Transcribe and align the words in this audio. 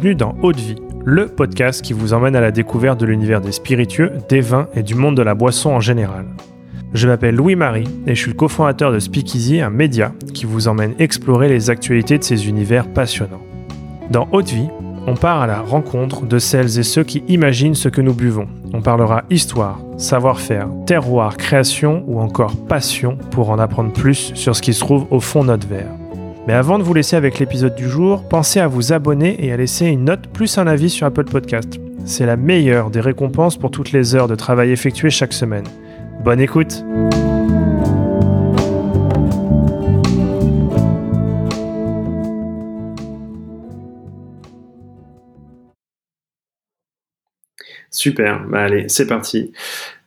Bienvenue 0.00 0.14
dans 0.14 0.36
Haute 0.42 0.60
Vie, 0.60 0.76
le 1.04 1.26
podcast 1.26 1.82
qui 1.82 1.92
vous 1.92 2.12
emmène 2.12 2.36
à 2.36 2.40
la 2.40 2.52
découverte 2.52 3.00
de 3.00 3.06
l'univers 3.06 3.40
des 3.40 3.50
spiritueux, 3.50 4.12
des 4.28 4.40
vins 4.40 4.68
et 4.76 4.84
du 4.84 4.94
monde 4.94 5.16
de 5.16 5.22
la 5.22 5.34
boisson 5.34 5.70
en 5.70 5.80
général. 5.80 6.24
Je 6.94 7.08
m'appelle 7.08 7.34
Louis-Marie 7.34 7.88
et 8.06 8.14
je 8.14 8.20
suis 8.20 8.30
le 8.30 8.36
cofondateur 8.36 8.92
de 8.92 9.00
Speakeasy, 9.00 9.60
un 9.60 9.70
média 9.70 10.12
qui 10.34 10.46
vous 10.46 10.68
emmène 10.68 10.94
explorer 11.00 11.48
les 11.48 11.68
actualités 11.68 12.16
de 12.16 12.22
ces 12.22 12.48
univers 12.48 12.86
passionnants. 12.86 13.42
Dans 14.08 14.28
Haute 14.30 14.50
Vie, 14.50 14.68
on 15.08 15.16
part 15.16 15.40
à 15.40 15.48
la 15.48 15.62
rencontre 15.62 16.26
de 16.26 16.38
celles 16.38 16.78
et 16.78 16.84
ceux 16.84 17.02
qui 17.02 17.24
imaginent 17.26 17.74
ce 17.74 17.88
que 17.88 18.00
nous 18.00 18.14
buvons. 18.14 18.46
On 18.72 18.82
parlera 18.82 19.24
histoire, 19.30 19.80
savoir-faire, 19.96 20.68
terroir, 20.86 21.36
création 21.36 22.04
ou 22.06 22.20
encore 22.20 22.54
passion 22.68 23.18
pour 23.32 23.50
en 23.50 23.58
apprendre 23.58 23.92
plus 23.92 24.30
sur 24.36 24.54
ce 24.54 24.62
qui 24.62 24.74
se 24.74 24.80
trouve 24.80 25.08
au 25.10 25.18
fond 25.18 25.42
de 25.42 25.48
notre 25.48 25.66
verre. 25.66 25.90
Mais 26.48 26.54
avant 26.54 26.78
de 26.78 26.82
vous 26.82 26.94
laisser 26.94 27.14
avec 27.14 27.38
l'épisode 27.40 27.74
du 27.74 27.90
jour, 27.90 28.26
pensez 28.26 28.58
à 28.58 28.68
vous 28.68 28.94
abonner 28.94 29.36
et 29.44 29.52
à 29.52 29.58
laisser 29.58 29.84
une 29.84 30.06
note 30.06 30.28
plus 30.28 30.56
un 30.56 30.66
avis 30.66 30.88
sur 30.88 31.06
Apple 31.06 31.24
Podcast. 31.24 31.78
C'est 32.06 32.24
la 32.24 32.38
meilleure 32.38 32.88
des 32.88 33.02
récompenses 33.02 33.58
pour 33.58 33.70
toutes 33.70 33.92
les 33.92 34.14
heures 34.14 34.28
de 34.28 34.34
travail 34.34 34.70
effectuées 34.70 35.10
chaque 35.10 35.34
semaine. 35.34 35.66
Bonne 36.24 36.40
écoute 36.40 36.82
Super, 47.90 48.44
bah 48.46 48.60
allez, 48.60 48.84
c'est 48.88 49.06
parti. 49.06 49.50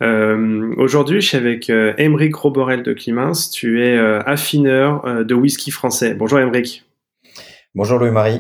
Euh, 0.04 0.72
aujourd'hui, 0.78 1.20
je 1.20 1.30
suis 1.30 1.38
avec 1.38 1.70
euh, 1.72 1.94
Émeric 1.98 2.36
Roborel 2.36 2.84
de 2.84 2.94
Climins. 2.94 3.32
Tu 3.52 3.84
es 3.84 3.98
euh, 3.98 4.22
affineur 4.22 5.04
euh, 5.08 5.24
de 5.24 5.34
whisky 5.34 5.72
français. 5.72 6.14
Bonjour 6.14 6.40
Émeric. 6.40 6.86
Bonjour 7.74 7.98
Louis-Marie. 7.98 8.40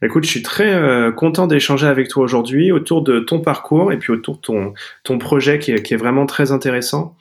Bah, 0.00 0.06
écoute, 0.06 0.22
je 0.24 0.30
suis 0.30 0.42
très 0.42 1.12
content 1.16 1.48
d'échanger 1.48 1.88
avec 1.88 2.08
toi 2.08 2.22
aujourd'hui 2.22 2.70
autour 2.70 3.02
de 3.02 3.18
ton 3.18 3.40
parcours 3.40 3.92
et 3.92 3.98
puis 3.98 4.12
autour 4.12 4.36
de 4.36 4.40
ton, 4.40 4.74
ton 5.02 5.18
projet 5.18 5.58
qui 5.58 5.72
est, 5.72 5.82
qui 5.82 5.94
est 5.94 5.96
vraiment 5.96 6.26
très 6.26 6.52
intéressant. 6.52 7.16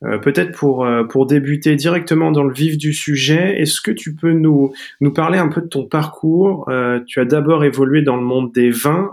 Peut-être 0.00 0.52
pour, 0.52 0.86
pour 1.08 1.26
débuter 1.26 1.76
directement 1.76 2.30
dans 2.30 2.44
le 2.44 2.52
vif 2.52 2.76
du 2.76 2.92
sujet, 2.92 3.58
est-ce 3.58 3.80
que 3.80 3.90
tu 3.90 4.14
peux 4.14 4.32
nous, 4.32 4.74
nous 5.00 5.14
parler 5.14 5.38
un 5.38 5.48
peu 5.48 5.62
de 5.62 5.66
ton 5.66 5.86
parcours? 5.86 6.70
Tu 7.06 7.20
as 7.20 7.24
d'abord 7.24 7.64
évolué 7.64 8.02
dans 8.02 8.16
le 8.16 8.22
monde 8.22 8.52
des 8.52 8.70
vins, 8.70 9.10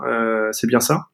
c'est 0.52 0.66
bien 0.66 0.80
ça? 0.80 1.06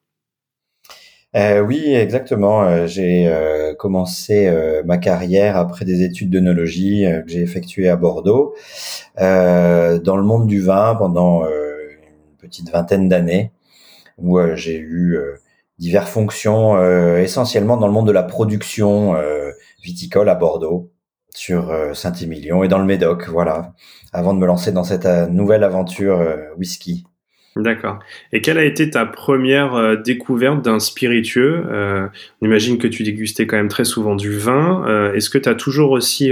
Euh, 1.35 1.61
oui, 1.61 1.93
exactement. 1.93 2.63
Euh, 2.63 2.87
j'ai 2.87 3.27
euh, 3.27 3.75
commencé 3.75 4.51
ma 4.85 4.97
carrière 4.97 5.57
après 5.57 5.85
des 5.85 6.03
études 6.03 6.31
d'œnologie 6.31 7.05
que 7.25 7.29
j'ai 7.31 7.41
effectuées 7.41 7.89
à 7.89 7.95
Bordeaux, 7.95 8.55
dans 9.17 10.17
le 10.17 10.23
monde 10.23 10.47
du 10.47 10.61
vin 10.61 10.95
pendant 10.95 11.45
une 11.45 12.37
petite 12.37 12.69
vingtaine 12.71 13.07
d'années, 13.09 13.51
où 14.17 14.39
j'ai 14.55 14.77
eu 14.77 15.19
diverses 15.77 16.09
fonctions, 16.11 16.81
essentiellement 17.17 17.77
dans 17.77 17.87
le 17.87 17.93
monde 17.93 18.07
de 18.07 18.11
la 18.11 18.23
production 18.23 19.15
viticole 19.83 20.29
à 20.29 20.35
Bordeaux, 20.35 20.91
sur 21.35 21.71
Saint-Émilion 21.95 22.63
et 22.63 22.67
dans 22.67 22.79
le 22.79 22.85
Médoc, 22.85 23.29
voilà, 23.29 23.73
avant 24.13 24.33
de 24.33 24.39
me 24.39 24.47
lancer 24.47 24.71
dans 24.71 24.83
cette 24.83 25.05
nouvelle 25.05 25.63
aventure 25.63 26.21
whisky. 26.57 27.05
D'accord. 27.55 27.99
Et 28.31 28.41
quelle 28.41 28.57
a 28.59 28.63
été 28.63 28.89
ta 28.89 29.05
première 29.05 29.73
euh, 29.73 29.95
découverte 29.95 30.63
d'un 30.63 30.79
spiritueux? 30.79 31.65
Euh, 31.69 32.07
On 32.41 32.45
imagine 32.45 32.77
que 32.77 32.87
tu 32.87 33.03
dégustais 33.03 33.47
quand 33.47 33.57
même 33.57 33.69
très 33.69 33.85
souvent 33.85 34.15
du 34.15 34.37
vin. 34.37 34.85
Euh, 34.87 35.13
est-ce 35.13 35.29
que 35.29 35.37
tu 35.37 35.49
as 35.49 35.55
toujours 35.55 35.91
aussi 35.91 36.31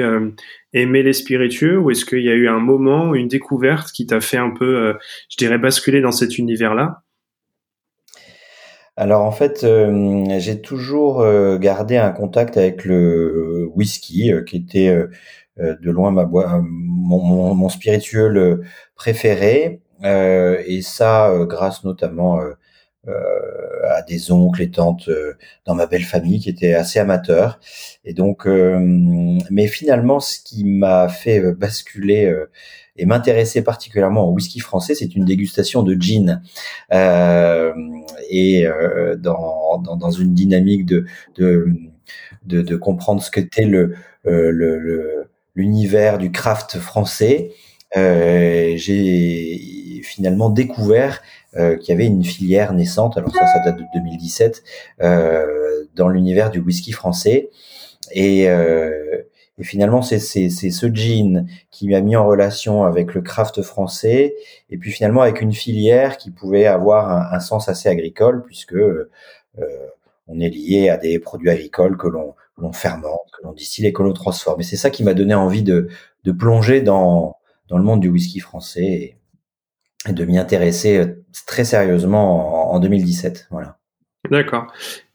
aimé 0.73 1.03
les 1.03 1.13
spiritueux 1.13 1.77
ou 1.79 1.89
est-ce 1.91 2.05
qu'il 2.05 2.21
y 2.21 2.29
a 2.29 2.33
eu 2.33 2.47
un 2.47 2.59
moment, 2.59 3.15
une 3.15 3.27
découverte 3.27 3.91
qui 3.91 4.05
t'a 4.05 4.21
fait 4.21 4.37
un 4.37 4.51
peu, 4.51 4.93
je 5.29 5.37
dirais, 5.37 5.57
basculer 5.57 6.01
dans 6.01 6.11
cet 6.11 6.37
univers-là? 6.37 7.01
Alors 8.95 9.23
en 9.23 9.31
fait, 9.31 9.65
j'ai 10.39 10.61
toujours 10.61 11.25
gardé 11.59 11.97
un 11.97 12.11
contact 12.11 12.57
avec 12.57 12.85
le 12.85 13.67
whisky, 13.73 14.31
qui 14.45 14.57
était 14.57 14.95
de 15.57 15.91
loin 15.91 16.11
ma 16.11 16.25
mon, 16.25 17.69
spiritueux 17.69 18.61
préféré. 18.95 19.81
Euh, 20.03 20.61
et 20.65 20.81
ça, 20.81 21.29
euh, 21.29 21.45
grâce 21.45 21.83
notamment 21.83 22.39
euh, 22.39 22.53
à 23.89 24.01
des 24.01 24.31
oncles 24.31 24.61
et 24.61 24.71
tantes 24.71 25.09
dans 25.65 25.75
ma 25.75 25.87
belle 25.87 26.03
famille 26.03 26.39
qui 26.39 26.49
étaient 26.49 26.73
assez 26.73 26.99
amateurs. 26.99 27.59
Et 28.03 28.13
donc, 28.13 28.45
mais 28.45 29.67
finalement, 29.67 30.19
ce 30.19 30.39
qui 30.43 30.65
m'a 30.65 31.07
fait 31.07 31.53
basculer 31.53 32.33
et 32.97 33.05
m'intéresser 33.05 33.63
particulièrement 33.63 34.27
au 34.27 34.33
whisky 34.33 34.59
français, 34.59 34.95
c'est 34.95 35.15
une 35.15 35.25
dégustation 35.25 35.83
de 35.83 35.93
gin 35.93 36.41
euh, 36.93 37.73
et 38.29 38.65
euh, 38.67 39.15
dans, 39.15 39.79
dans, 39.79 39.95
dans, 39.95 40.11
une 40.11 40.33
dynamique 40.33 40.85
de, 40.85 41.05
de, 41.35 41.67
de, 42.45 42.61
de 42.61 42.75
comprendre 42.75 43.21
ce 43.21 43.31
qu'était 43.31 43.65
le, 43.65 43.95
le, 44.25 45.29
l'univers 45.55 46.17
du 46.17 46.31
craft 46.31 46.79
français. 46.79 47.51
Euh, 47.95 48.73
j'ai 48.75 49.59
finalement 50.03 50.49
découvert 50.49 51.21
euh, 51.55 51.77
qu'il 51.77 51.89
y 51.89 51.91
avait 51.91 52.05
une 52.05 52.23
filière 52.23 52.73
naissante. 52.73 53.17
Alors 53.17 53.31
ça, 53.33 53.47
ça 53.47 53.59
date 53.65 53.77
de 53.77 53.85
2017 53.95 54.63
euh, 55.01 55.85
dans 55.95 56.09
l'univers 56.09 56.49
du 56.49 56.59
whisky 56.59 56.91
français. 56.91 57.49
Et, 58.11 58.49
euh, 58.49 59.23
finalement, 59.61 60.01
c'est 60.01 60.19
ce 60.19 60.93
jean 60.93 61.47
qui 61.71 61.89
m'a 61.89 62.01
mis 62.01 62.15
en 62.15 62.27
relation 62.27 62.83
avec 62.83 63.13
le 63.13 63.21
craft 63.21 63.61
français, 63.63 64.35
et 64.69 64.77
puis 64.77 64.91
finalement 64.91 65.21
avec 65.21 65.41
une 65.41 65.53
filière 65.53 66.17
qui 66.17 66.29
pouvait 66.29 66.67
avoir 66.67 67.33
un, 67.33 67.39
sens 67.39 67.67
assez 67.67 67.89
agricole, 67.89 68.43
puisque 68.45 68.75
euh, 68.75 69.09
on 70.27 70.39
est 70.39 70.49
lié 70.49 70.89
à 70.89 70.97
des 70.97 71.17
produits 71.17 71.49
agricoles 71.49 71.97
que 71.97 72.07
l'on 72.07 72.71
fermente, 72.71 73.31
que 73.35 73.43
l'on 73.43 73.53
distille 73.53 73.87
et 73.87 73.93
que 73.93 74.03
l'on 74.03 74.13
transforme. 74.13 74.61
Et 74.61 74.63
c'est 74.63 74.77
ça 74.77 74.91
qui 74.91 75.03
m'a 75.03 75.15
donné 75.15 75.33
envie 75.33 75.63
de, 75.63 75.89
plonger 76.37 76.81
dans 76.81 77.37
le 77.71 77.81
monde 77.81 78.01
du 78.01 78.09
whisky 78.09 78.39
français 78.41 79.16
de 80.07 80.25
m'y 80.25 80.37
intéresser 80.37 80.97
euh, 80.97 81.05
très 81.45 81.63
sérieusement 81.63 82.73
en, 82.73 82.79
2017. 82.79 83.47
Voilà. 83.51 83.77
D'accord. 84.29 84.67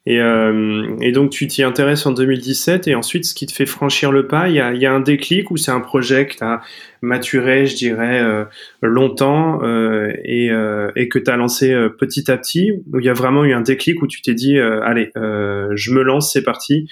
Et, 0.04 0.20
euh, 0.20 0.97
et, 1.00 1.12
donc 1.12 1.31
tu 1.31 1.47
t'y 1.47 1.62
intéresses 1.62 2.06
en 2.06 2.12
2017 2.12 2.88
et 2.88 2.97
ensuite 2.97 3.25
ce 3.25 3.34
qui 3.34 3.47
te 3.47 3.53
fait 3.53 3.66
franchir 3.66 4.10
le 4.10 4.26
pas, 4.26 4.48
il 4.48 4.56
y 4.56 4.60
a, 4.60 4.72
y 4.75 4.84
a, 4.84 4.92
un 4.92 4.98
déclic 4.98 5.53
ou 5.53 5.56
c'est 5.56 5.71
un 5.71 5.81
projet 5.81 6.26
que 6.26 6.37
tu 6.38 6.42
as 6.42 6.60
maturé, 7.03 7.66
je 7.66 7.76
dirais, 7.76 8.21
euh, 8.21 8.44
longtemps 8.82 9.62
euh, 9.62 10.12
et, 10.25 10.50
euh, 10.50 10.91
et, 10.97 11.09
que 11.09 11.21
tu 11.21 11.31
as 11.31 11.37
lancé 11.37 11.72
euh, 11.72 11.88
petit 11.88 12.32
à 12.32 12.37
petit, 12.37 12.72
où 12.72 12.98
il 12.98 13.06
y 13.06 13.09
a 13.09 13.12
vraiment 13.12 13.44
eu 13.44 13.53
un 13.53 13.60
déclic 13.60 14.03
où 14.03 14.09
tu 14.09 14.22
t'es 14.22 14.34
dit, 14.34 14.59
allez, 14.59 15.12
je 15.15 15.92
me 15.92 16.03
lance, 16.03 16.32
c'est 16.32 16.42
parti. 16.42 16.88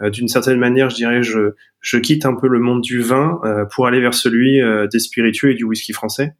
D'une 0.00 0.28
certaine 0.28 0.58
manière, 0.58 0.90
je 0.90 0.96
dirais, 0.96 1.22
je, 1.22 1.54
je 1.80 1.96
quitte 1.96 2.26
un 2.26 2.34
peu 2.34 2.48
le 2.48 2.58
monde 2.58 2.80
du 2.80 3.00
vin 3.00 3.40
pour 3.72 3.86
aller 3.86 4.00
vers 4.00 4.14
celui 4.14 4.60
des 4.90 4.98
spiritueux 4.98 5.50
et 5.50 5.54
du 5.54 5.64
whisky 5.64 5.92
français. 5.92 6.34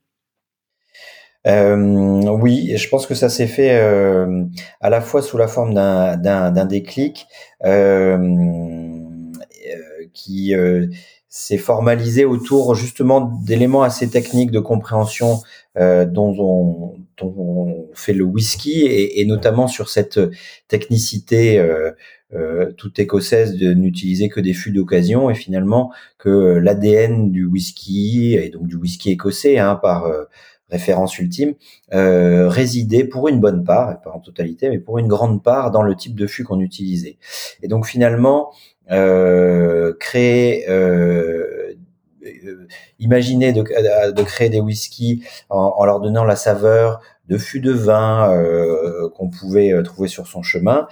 Euh, 1.46 1.76
oui, 1.76 2.76
je 2.76 2.88
pense 2.88 3.06
que 3.06 3.14
ça 3.14 3.28
s'est 3.28 3.48
fait 3.48 3.74
euh, 3.74 4.44
à 4.80 4.90
la 4.90 5.00
fois 5.00 5.22
sous 5.22 5.36
la 5.38 5.48
forme 5.48 5.74
d'un, 5.74 6.66
déclic 6.66 7.26
euh, 7.64 8.16
euh 8.16 10.06
qui 10.14 10.54
euh, 10.54 10.86
s'est 11.28 11.58
formalisé 11.58 12.24
autour 12.24 12.74
justement 12.74 13.32
d'éléments 13.44 13.82
assez 13.82 14.08
techniques 14.10 14.50
de 14.50 14.60
compréhension 14.60 15.40
dont 15.74 16.34
on, 16.38 16.94
dont, 17.16 17.34
on, 17.38 17.88
fait 17.94 18.12
le 18.12 18.24
whisky 18.24 18.82
et, 18.82 19.20
et 19.20 19.24
notamment 19.24 19.68
sur 19.68 19.88
cette 19.88 20.20
technicité 20.68 21.58
euh, 22.34 22.72
toute 22.78 22.98
écossaise 22.98 23.56
de 23.56 23.74
n'utiliser 23.74 24.30
que 24.30 24.40
des 24.40 24.54
fûts 24.54 24.72
d'occasion 24.72 25.28
et 25.28 25.34
finalement 25.34 25.92
que 26.18 26.28
l'ADN 26.56 27.30
du 27.30 27.44
whisky 27.44 28.34
et 28.34 28.48
donc 28.48 28.66
du 28.66 28.76
whisky 28.76 29.10
écossais 29.10 29.58
hein, 29.58 29.76
par 29.76 30.10
référence 30.72 31.18
ultime, 31.18 31.54
euh, 31.92 32.48
résidait 32.48 33.04
pour 33.04 33.28
une 33.28 33.40
bonne 33.40 33.62
part, 33.62 34.00
pas 34.00 34.10
en 34.10 34.20
totalité, 34.20 34.70
mais 34.70 34.78
pour 34.78 34.98
une 34.98 35.06
grande 35.06 35.42
part 35.42 35.70
dans 35.70 35.82
le 35.82 35.94
type 35.94 36.16
de 36.16 36.26
fût 36.26 36.44
qu'on 36.44 36.60
utilisait. 36.60 37.18
Et 37.62 37.68
donc 37.68 37.86
finalement, 37.86 38.50
euh, 38.90 39.92
créer, 40.00 40.68
euh, 40.68 41.74
euh 42.24 42.66
imaginer 42.98 43.52
de, 43.52 43.62
de, 44.12 44.22
créer 44.22 44.48
des 44.48 44.60
whiskies 44.60 45.24
en, 45.50 45.84
leur 45.84 46.00
donnant 46.00 46.24
la 46.24 46.36
saveur 46.36 47.00
de 47.28 47.36
fûts 47.36 47.60
de 47.60 47.72
vin 47.72 48.32
euh, 48.32 49.08
qu'on 49.10 49.28
pouvait 49.28 49.72
euh, 49.72 49.82
trouver 49.82 50.08
sur 50.08 50.26
son 50.26 50.42
chemin, 50.42 50.86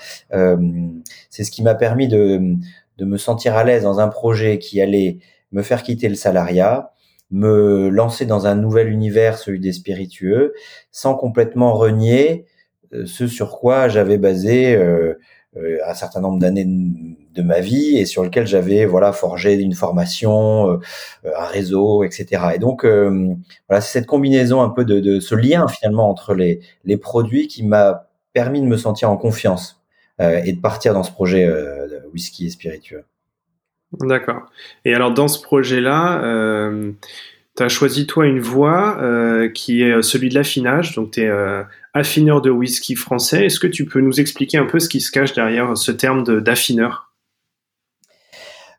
c'est 1.30 1.44
ce 1.44 1.50
qui 1.50 1.62
m'a 1.62 1.74
permis 1.74 2.08
de, 2.08 2.56
de 2.98 3.04
me 3.04 3.16
sentir 3.16 3.56
à 3.56 3.64
l'aise 3.64 3.84
dans 3.84 4.00
un 4.00 4.08
projet 4.08 4.58
qui 4.58 4.80
allait 4.82 5.18
me 5.52 5.62
faire 5.62 5.82
quitter 5.82 6.08
le 6.08 6.16
salariat, 6.16 6.92
me 7.30 7.88
lancer 7.88 8.26
dans 8.26 8.46
un 8.46 8.54
nouvel 8.54 8.88
univers, 8.88 9.38
celui 9.38 9.60
des 9.60 9.72
spiritueux, 9.72 10.54
sans 10.90 11.14
complètement 11.14 11.72
renier 11.74 12.46
euh, 12.92 13.06
ce 13.06 13.26
sur 13.26 13.58
quoi 13.58 13.88
j'avais 13.88 14.18
basé 14.18 14.74
euh, 14.74 15.14
euh, 15.56 15.78
un 15.86 15.94
certain 15.94 16.20
nombre 16.20 16.38
d'années 16.38 16.66
de 16.66 17.42
ma 17.42 17.60
vie 17.60 17.96
et 17.98 18.04
sur 18.04 18.24
lequel 18.24 18.46
j'avais 18.46 18.84
voilà 18.84 19.12
forgé 19.12 19.54
une 19.54 19.74
formation, 19.74 20.80
un 21.24 21.46
réseau, 21.46 22.04
etc. 22.04 22.52
Et 22.54 22.58
donc 22.58 22.84
voilà, 22.84 23.80
c'est 23.80 23.92
cette 23.92 24.06
combinaison 24.06 24.62
un 24.62 24.70
peu 24.70 24.84
de, 24.84 25.00
de, 25.00 25.20
ce 25.20 25.34
lien 25.34 25.66
finalement 25.68 26.08
entre 26.10 26.34
les, 26.34 26.60
les 26.84 26.96
produits 26.96 27.48
qui 27.48 27.64
m'a 27.64 28.08
permis 28.32 28.60
de 28.60 28.66
me 28.66 28.76
sentir 28.76 29.10
en 29.10 29.16
confiance 29.16 29.82
et 30.20 30.52
de 30.52 30.60
partir 30.60 30.92
dans 30.92 31.02
ce 31.02 31.12
projet 31.12 31.48
whisky 32.12 32.46
et 32.46 32.50
spiritueux. 32.50 33.04
D'accord. 33.98 34.42
Et 34.84 34.94
alors 34.94 35.12
dans 35.12 35.28
ce 35.28 35.42
projet-là, 35.42 36.22
euh, 36.22 36.92
tu 37.56 37.62
as 37.62 37.68
choisi 37.68 38.06
toi 38.06 38.26
une 38.26 38.38
voie 38.38 38.98
euh, 39.00 39.48
qui 39.48 39.82
est 39.82 40.00
celui 40.02 40.28
de 40.28 40.34
l'affinage, 40.34 40.94
donc 40.94 41.12
tu 41.12 41.22
es 41.22 41.28
euh, 41.28 41.62
affineur 41.92 42.40
de 42.40 42.50
whisky 42.50 42.94
français. 42.94 43.46
Est-ce 43.46 43.58
que 43.58 43.66
tu 43.66 43.86
peux 43.86 44.00
nous 44.00 44.20
expliquer 44.20 44.58
un 44.58 44.66
peu 44.66 44.78
ce 44.78 44.88
qui 44.88 45.00
se 45.00 45.10
cache 45.10 45.32
derrière 45.32 45.76
ce 45.76 45.90
terme 45.90 46.40
d'affineur? 46.40 47.08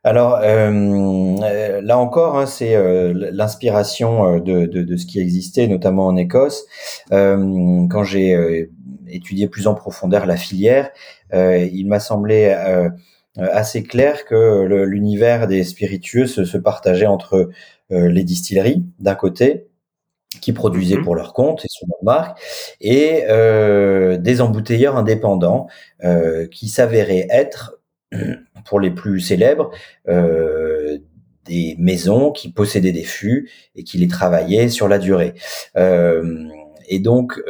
Alors 0.04 0.40
là 0.40 1.98
encore, 2.00 2.40
hein, 2.40 2.48
c'est 2.48 2.76
l'inspiration 3.14 4.40
de, 4.40 4.66
de, 4.66 4.82
de, 4.82 4.98
ce 4.98 5.06
qui 5.06 5.20
existait, 5.20 5.68
notamment 5.68 6.08
en 6.08 6.16
Écosse. 6.16 6.66
quand 7.12 8.04
j'ai 8.04 8.68
étudié 9.08 9.48
plus 9.48 9.68
en 9.68 9.76
profondeur 9.76 10.26
la 10.26 10.38
filière, 10.38 10.90
il 11.34 11.86
m'a 11.88 12.00
semblé 12.00 12.52
euh, 12.58 12.90
assez 13.38 13.84
clair 13.84 14.26
que 14.26 14.66
l'univers 14.86 15.48
des 15.48 15.64
spiritueux 15.64 16.28
se, 16.28 16.44
se 16.44 16.58
partageait 16.58 17.06
entre 17.06 17.50
euh, 17.92 18.08
les 18.08 18.24
distilleries 18.24 18.86
d'un 19.00 19.16
côté 19.16 19.68
qui 20.40 20.54
produisaient 20.54 20.96
mhm. 20.96 21.04
pour 21.04 21.16
leur 21.16 21.34
compte 21.34 21.66
et 21.66 21.68
sous 21.70 21.86
leur 21.88 22.04
marque, 22.04 22.40
et 22.80 23.26
euh, 23.28 24.18
des 24.18 24.40
embouteilleurs 24.40 24.96
indépendants 24.96 25.68
euh, 26.04 26.48
qui 26.48 26.70
s'avéraient 26.70 27.28
être, 27.30 27.80
pour 28.66 28.80
les 28.80 28.92
plus 28.92 29.20
célèbres, 29.20 29.72
euh, 30.08 31.00
des 31.46 31.76
maisons 31.80 32.32
qui 32.32 32.52
possédaient 32.52 32.92
des 32.92 33.04
fûts 33.04 33.50
et 33.76 33.84
qui 33.84 33.98
les 33.98 34.08
travaillaient 34.08 34.70
sur 34.70 34.88
la 34.88 35.00
durée. 35.00 35.34
Euh, 35.76 36.48
et 36.88 37.00
donc, 37.00 37.42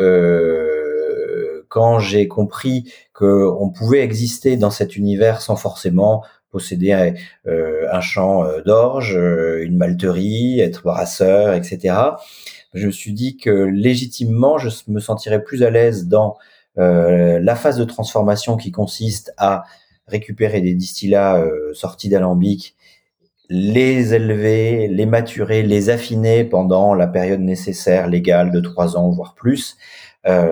quand 1.72 2.00
j'ai 2.00 2.28
compris 2.28 2.92
qu'on 3.14 3.72
pouvait 3.74 4.02
exister 4.02 4.58
dans 4.58 4.72
cet 4.72 4.98
univers 4.98 5.42
sans 5.42 5.56
forcément 5.56 6.22
posséder 6.52 7.14
euh, 7.48 7.88
un 7.92 8.02
champ 8.02 8.44
euh, 8.44 8.62
d'orge, 8.62 9.16
euh, 9.16 9.64
une 9.64 9.78
malterie, 9.78 10.60
être 10.60 10.84
brasseur, 10.84 11.54
etc. 11.54 11.96
Je 12.74 12.88
me 12.88 12.92
suis 12.92 13.14
dit 13.14 13.38
que 13.38 13.50
légitimement, 13.50 14.58
je 14.58 14.70
me 14.90 15.00
sentirais 15.00 15.42
plus 15.42 15.64
à 15.64 15.70
l'aise 15.70 16.08
dans 16.08 16.38
la 16.78 17.56
phase 17.56 17.78
de 17.78 17.84
transformation 17.84 18.56
qui 18.56 18.72
consiste 18.72 19.34
à 19.38 19.66
récupérer 20.08 20.62
des 20.62 20.74
distillats 20.74 21.44
sortis 21.74 22.08
d'alambic, 22.08 22.78
les 23.50 24.14
élever, 24.14 24.88
les 24.88 25.06
maturer, 25.06 25.64
les 25.64 25.90
affiner 25.90 26.46
pendant 26.46 26.94
la 26.94 27.08
période 27.08 27.42
nécessaire, 27.42 28.08
légale 28.08 28.52
de 28.52 28.62
trois 28.62 28.96
ans, 28.96 29.10
voire 29.10 29.36
plus, 29.36 29.76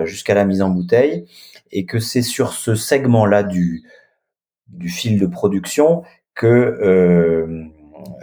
jusqu'à 0.04 0.34
la 0.34 0.44
mise 0.44 0.62
en 0.62 0.70
bouteille 0.70 1.26
et 1.70 1.86
que 1.86 1.98
c'est 1.98 2.22
sur 2.22 2.52
ce 2.52 2.74
segment-là 2.74 3.42
du, 3.42 3.84
du 4.68 4.88
fil 4.88 5.18
de 5.18 5.26
production 5.26 6.02
que 6.34 6.46
euh, 6.46 7.64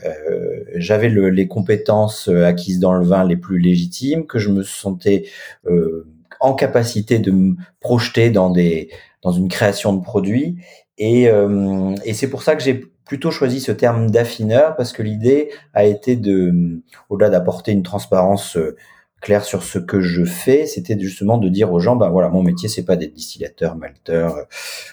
euh, 0.05 0.63
j'avais 0.75 1.09
le, 1.09 1.29
les 1.29 1.47
compétences 1.47 2.27
acquises 2.27 2.79
dans 2.79 2.93
le 2.93 3.05
vin 3.05 3.23
les 3.23 3.37
plus 3.37 3.59
légitimes, 3.59 4.25
que 4.25 4.39
je 4.39 4.49
me 4.49 4.63
sentais 4.63 5.25
euh, 5.67 6.07
en 6.39 6.53
capacité 6.53 7.19
de 7.19 7.31
me 7.31 7.55
projeter 7.79 8.29
dans 8.29 8.49
des 8.49 8.89
dans 9.23 9.31
une 9.31 9.49
création 9.49 9.93
de 9.93 10.01
produits. 10.01 10.57
Et, 10.97 11.29
euh, 11.29 11.95
et 12.05 12.13
c'est 12.13 12.29
pour 12.29 12.43
ça 12.43 12.55
que 12.55 12.63
j'ai 12.63 12.85
plutôt 13.05 13.31
choisi 13.31 13.59
ce 13.59 13.71
terme 13.71 14.09
d'affineur 14.09 14.75
parce 14.75 14.93
que 14.93 15.01
l'idée 15.01 15.49
a 15.73 15.85
été 15.85 16.15
de 16.15 16.81
au-delà 17.09 17.29
d'apporter 17.29 17.71
une 17.71 17.83
transparence 17.83 18.57
euh, 18.57 18.75
clair 19.21 19.43
sur 19.43 19.63
ce 19.63 19.79
que 19.79 19.99
je 19.99 20.23
fais, 20.23 20.65
c'était 20.65 20.97
justement 20.99 21.37
de 21.37 21.49
dire 21.49 21.71
aux 21.71 21.79
gens, 21.79 21.95
ben 21.95 22.09
voilà, 22.09 22.29
mon 22.29 22.43
métier 22.43 22.69
c'est 22.69 22.85
pas 22.85 22.95
d'être 22.95 23.13
distillateur, 23.13 23.75
malteur, 23.75 24.37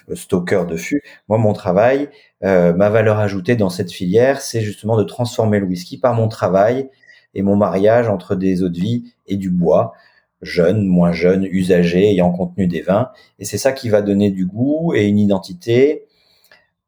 euh, 0.09 0.15
stocker 0.15 0.63
de 0.67 0.77
fût. 0.77 1.01
Moi, 1.29 1.37
mon 1.37 1.53
travail, 1.53 2.09
euh, 2.43 2.73
ma 2.73 2.89
valeur 2.89 3.19
ajoutée 3.19 3.55
dans 3.55 3.69
cette 3.69 3.91
filière, 3.91 4.41
c'est 4.41 4.61
justement 4.61 4.97
de 4.97 5.03
transformer 5.03 5.59
le 5.59 5.67
whisky 5.67 5.97
par 5.97 6.15
mon 6.15 6.27
travail 6.27 6.89
et 7.33 7.41
mon 7.43 7.55
mariage 7.55 8.09
entre 8.09 8.35
des 8.35 8.63
eaux 8.63 8.69
de 8.69 8.79
vie 8.79 9.13
et 9.27 9.37
du 9.37 9.49
bois, 9.49 9.93
jeune, 10.41 10.85
moins 10.87 11.11
jeune, 11.11 11.45
usagé, 11.45 12.09
ayant 12.09 12.31
contenu 12.31 12.67
des 12.67 12.81
vins. 12.81 13.09
Et 13.39 13.45
c'est 13.45 13.57
ça 13.57 13.73
qui 13.73 13.89
va 13.89 14.01
donner 14.01 14.31
du 14.31 14.45
goût 14.45 14.93
et 14.95 15.05
une 15.05 15.19
identité 15.19 16.05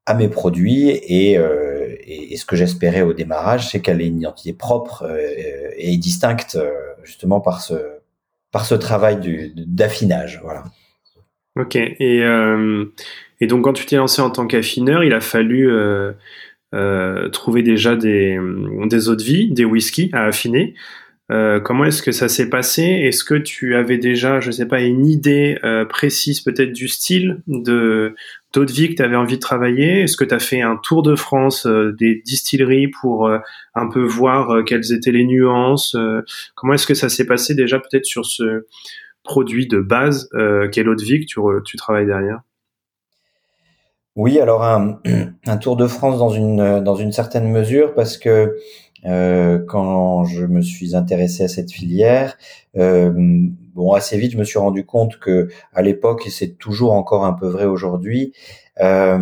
à 0.07 0.13
mes 0.13 0.29
produits 0.29 0.89
et, 0.89 1.37
euh, 1.37 1.93
et, 2.05 2.37
ce 2.37 2.45
que 2.45 2.55
j'espérais 2.55 3.01
au 3.01 3.11
démarrage, 3.11 3.69
c'est 3.69 3.81
qu'elle 3.81 4.01
ait 4.01 4.07
une 4.07 4.19
identité 4.19 4.53
propre 4.53 5.03
euh, 5.03 5.69
et 5.75 5.97
distincte 5.97 6.55
euh, 6.55 6.71
justement 7.03 7.41
par 7.41 7.61
ce 7.61 7.73
par 8.53 8.65
ce 8.65 8.73
travail 8.73 9.19
d'affinage, 9.57 10.39
voilà. 10.41 10.63
Ok. 11.59 11.75
Et 11.75 12.23
euh, 12.23 12.85
donc 13.41 13.65
quand 13.65 13.73
tu 13.73 13.85
t'es 13.85 13.97
lancé 13.97 14.21
en 14.21 14.29
tant 14.29 14.47
qu'affineur, 14.47 15.03
il 15.03 15.13
a 15.13 15.19
fallu 15.19 15.69
euh, 15.69 16.13
euh, 16.73 17.27
trouver 17.27 17.61
déjà 17.61 17.97
des 17.97 18.39
des 18.85 19.09
eaux 19.09 19.17
de 19.17 19.23
vie, 19.23 19.51
des 19.51 19.65
whisky 19.65 20.09
à 20.13 20.23
affiner. 20.23 20.73
Euh, 21.29 21.59
comment 21.59 21.83
est-ce 21.83 22.01
que 22.01 22.13
ça 22.13 22.29
s'est 22.29 22.49
passé? 22.49 22.83
Est-ce 22.83 23.23
que 23.23 23.35
tu 23.35 23.75
avais 23.75 23.97
déjà, 23.97 24.39
je 24.39 24.49
sais 24.51 24.65
pas, 24.65 24.81
une 24.81 25.05
idée 25.05 25.57
euh, 25.63 25.83
précise 25.83 26.39
peut-être 26.41 26.71
du 26.71 26.87
style 26.87 27.41
de 27.47 28.15
vie 28.55 28.89
que 28.89 28.95
tu 28.95 29.01
avais 29.01 29.15
envie 29.15 29.35
de 29.35 29.41
travailler? 29.41 30.01
Est-ce 30.01 30.17
que 30.17 30.25
tu 30.25 30.33
as 30.33 30.39
fait 30.39 30.61
un 30.61 30.77
tour 30.77 31.03
de 31.03 31.15
France 31.15 31.65
euh, 31.65 31.95
des 31.97 32.21
distilleries 32.25 32.87
pour 32.87 33.29
un 33.75 33.87
peu 33.89 34.03
voir 34.03 34.63
quelles 34.65 34.93
étaient 34.93 35.11
les 35.11 35.25
nuances 35.25 35.95
Comment 36.55 36.73
est-ce 36.73 36.87
que 36.87 36.93
ça 36.93 37.09
s'est 37.09 37.25
passé 37.25 37.55
déjà 37.55 37.79
peut-être 37.79 38.05
sur 38.05 38.25
ce 38.25 38.65
produit 39.23 39.67
de 39.67 39.79
base 39.79 40.29
qu'est 40.71 40.83
l'eau 40.83 40.95
que 40.95 41.25
tu, 41.25 41.39
tu 41.65 41.77
travailles 41.77 42.07
derrière? 42.07 42.41
Oui, 44.17 44.39
alors 44.39 44.63
un, 44.63 44.99
un, 45.45 45.57
tour 45.57 45.75
de 45.77 45.85
France 45.85 46.17
dans 46.17 46.31
une 46.31 46.83
dans 46.83 46.95
une 46.95 47.11
certaine 47.11 47.51
mesure 47.51 47.93
parce 47.93 48.17
que 48.17 48.55
euh, 49.07 49.59
quand 49.65 50.25
je 50.25 50.45
me 50.45 50.61
suis 50.61 50.95
intéressé 50.95 51.43
à 51.43 51.47
cette 51.47 51.71
filière, 51.71 52.37
euh, 52.77 53.11
bon, 53.73 53.93
assez 53.93 54.17
vite, 54.17 54.33
je 54.33 54.37
me 54.37 54.43
suis 54.43 54.59
rendu 54.59 54.85
compte 54.85 55.17
que 55.17 55.49
à 55.73 55.81
l'époque, 55.81 56.27
et 56.27 56.29
c'est 56.29 56.57
toujours 56.57 56.93
encore 56.93 57.25
un 57.25 57.33
peu 57.33 57.47
vrai 57.47 57.65
aujourd'hui, 57.65 58.33
euh, 58.79 59.17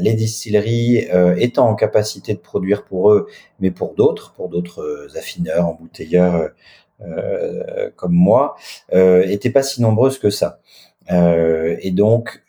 les 0.00 0.14
distilleries 0.14 1.06
euh, 1.12 1.36
étant 1.38 1.68
en 1.68 1.74
capacité 1.74 2.34
de 2.34 2.38
produire 2.38 2.84
pour 2.84 3.12
eux, 3.12 3.28
mais 3.60 3.70
pour 3.70 3.94
d'autres, 3.94 4.32
pour 4.32 4.48
d'autres 4.48 5.08
affineurs, 5.16 5.68
embouteilleurs 5.68 6.50
euh, 7.02 7.90
comme 7.96 8.12
moi, 8.12 8.56
étaient 8.92 9.50
pas 9.50 9.62
si 9.62 9.82
nombreuses 9.82 10.18
que 10.18 10.30
ça. 10.30 10.60
et 11.10 11.90
donc, 11.92 12.42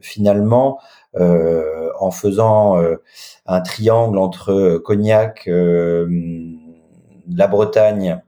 finalement, 0.00 0.78
euh, 0.78 1.05
en 1.18 2.10
faisant 2.10 2.80
euh, 2.80 2.96
un 3.46 3.60
triangle 3.60 4.18
entre 4.18 4.52
euh, 4.52 4.78
Cognac, 4.78 5.48
la 5.48 7.46
Bretagne 7.48 8.20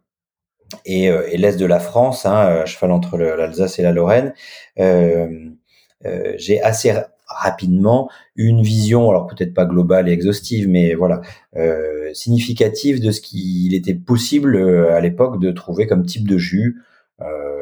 et, 0.85 1.11
l'est 1.37 1.57
de 1.57 1.66
la 1.66 1.80
France, 1.80 2.26
hein, 2.26 2.64
cheval 2.66 2.92
entre 2.92 3.16
l'Alsace 3.16 3.78
et 3.78 3.83
la 3.83 3.92
Lorraine, 3.92 4.35
j'ai 4.76 6.62
assez 6.62 6.92
rapidement 7.26 8.11
une 8.37 8.62
vision, 8.62 9.11
alors 9.11 9.26
peut-être 9.26 9.54
pas 9.54 9.66
globale 9.66 10.09
et 10.09 10.12
exhaustive, 10.12 10.68
mais 10.68 10.95
voilà, 10.95 11.21
euh, 11.57 12.12
significative 12.14 13.00
de 13.02 13.11
ce 13.11 13.21
qu'il 13.21 13.75
était 13.75 13.95
possible 13.95 14.57
à 14.90 15.00
l'époque 15.00 15.40
de 15.40 15.50
trouver 15.52 15.87
comme 15.87 16.04
type 16.04 16.26
de 16.26 16.38
jus 16.38 16.83
euh, 17.21 17.57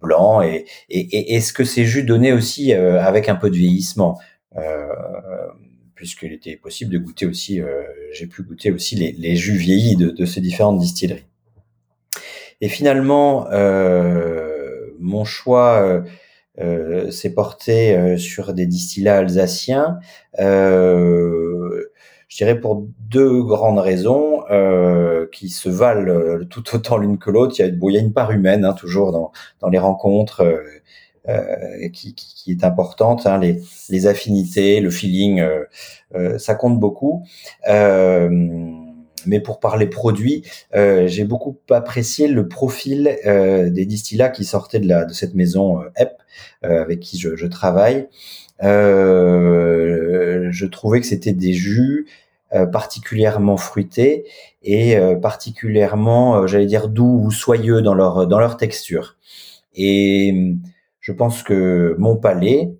blanc 0.00 0.42
et, 0.42 0.66
et, 0.88 1.34
et, 1.34 1.40
ce 1.40 1.52
que 1.52 1.64
ces 1.64 1.84
jus 1.84 2.02
donnaient 2.02 2.32
aussi 2.32 2.72
avec 2.72 3.28
un 3.28 3.34
peu 3.34 3.50
de 3.50 3.56
vieillissement. 3.56 4.18
Euh, 4.56 4.86
puisqu'il 5.98 6.32
était 6.32 6.56
possible 6.56 6.92
de 6.92 6.98
goûter 6.98 7.26
aussi, 7.26 7.60
euh, 7.60 7.82
j'ai 8.12 8.28
pu 8.28 8.44
goûter 8.44 8.70
aussi 8.70 8.94
les, 8.94 9.10
les 9.12 9.34
jus 9.34 9.56
vieillis 9.56 9.96
de, 9.96 10.10
de, 10.10 10.24
ces 10.24 10.40
différentes 10.40 10.78
distilleries. 10.78 11.26
Et 12.60 12.68
finalement, 12.68 13.48
euh, 13.50 14.94
mon 15.00 15.24
choix 15.24 16.04
euh, 16.60 17.10
s'est 17.10 17.34
porté 17.34 18.16
sur 18.16 18.54
des 18.54 18.66
distillats 18.66 19.18
alsaciens, 19.18 19.98
euh, 20.38 21.90
je 22.28 22.36
dirais 22.36 22.60
pour 22.60 22.86
deux 23.00 23.42
grandes 23.42 23.78
raisons 23.78 24.44
euh, 24.50 25.26
qui 25.32 25.48
se 25.48 25.68
valent 25.68 26.44
tout 26.50 26.64
autant 26.74 26.98
l'une 26.98 27.18
que 27.18 27.30
l'autre. 27.30 27.54
Il, 27.58 27.62
y 27.62 27.96
a, 27.96 28.00
une 28.00 28.12
part 28.12 28.30
humaine 28.30 28.64
hein, 28.64 28.74
toujours 28.74 29.12
dans, 29.12 29.32
dans 29.60 29.68
les 29.68 29.78
rencontres 29.78 30.42
euh, 31.28 31.88
qui, 31.90 32.14
qui, 32.14 32.52
est 32.52 32.64
importante. 32.64 33.26
Hein, 33.26 33.38
les, 33.38 33.60
les, 33.90 34.06
affinités, 34.06 34.80
le 34.80 34.88
feeling, 34.88 35.40
euh, 35.40 35.64
euh, 36.14 36.38
ça 36.38 36.54
compte 36.54 36.80
beaucoup. 36.80 37.22
Mais 39.26 39.40
pour 39.40 39.60
parler 39.60 39.86
produits, 39.86 40.44
j'ai 40.72 41.24
beaucoup 41.24 41.58
apprécié 41.70 42.28
le 42.28 42.48
profil 42.48 43.16
des 43.24 43.86
distillats 43.86 44.28
qui 44.28 44.44
sortaient 44.44 44.80
de, 44.80 45.12
cette 45.12 45.34
maison 45.34 45.80
EP 45.98 46.10
avec 46.62 47.00
qui 47.00 47.18
je, 47.18 47.36
je 47.36 47.46
travaille. 47.46 48.08
je 48.60 50.66
trouvais 50.66 51.00
que 51.00 51.06
c'était 51.06 51.32
des 51.32 51.52
jus 51.52 52.06
particulièrement 52.72 53.56
fruités 53.56 54.24
et 54.62 54.96
particulièrement, 55.20 56.46
j'allais 56.46 56.66
dire, 56.66 56.88
doux 56.88 57.22
ou 57.24 57.30
soyeux 57.30 57.82
dans 57.82 57.94
leur 57.94 58.26
dans 58.26 58.38
leur 58.38 58.56
texture. 58.56 59.16
Et 59.74 60.54
je 61.00 61.12
pense 61.12 61.42
que 61.42 61.94
mon 61.98 62.16
palais, 62.16 62.70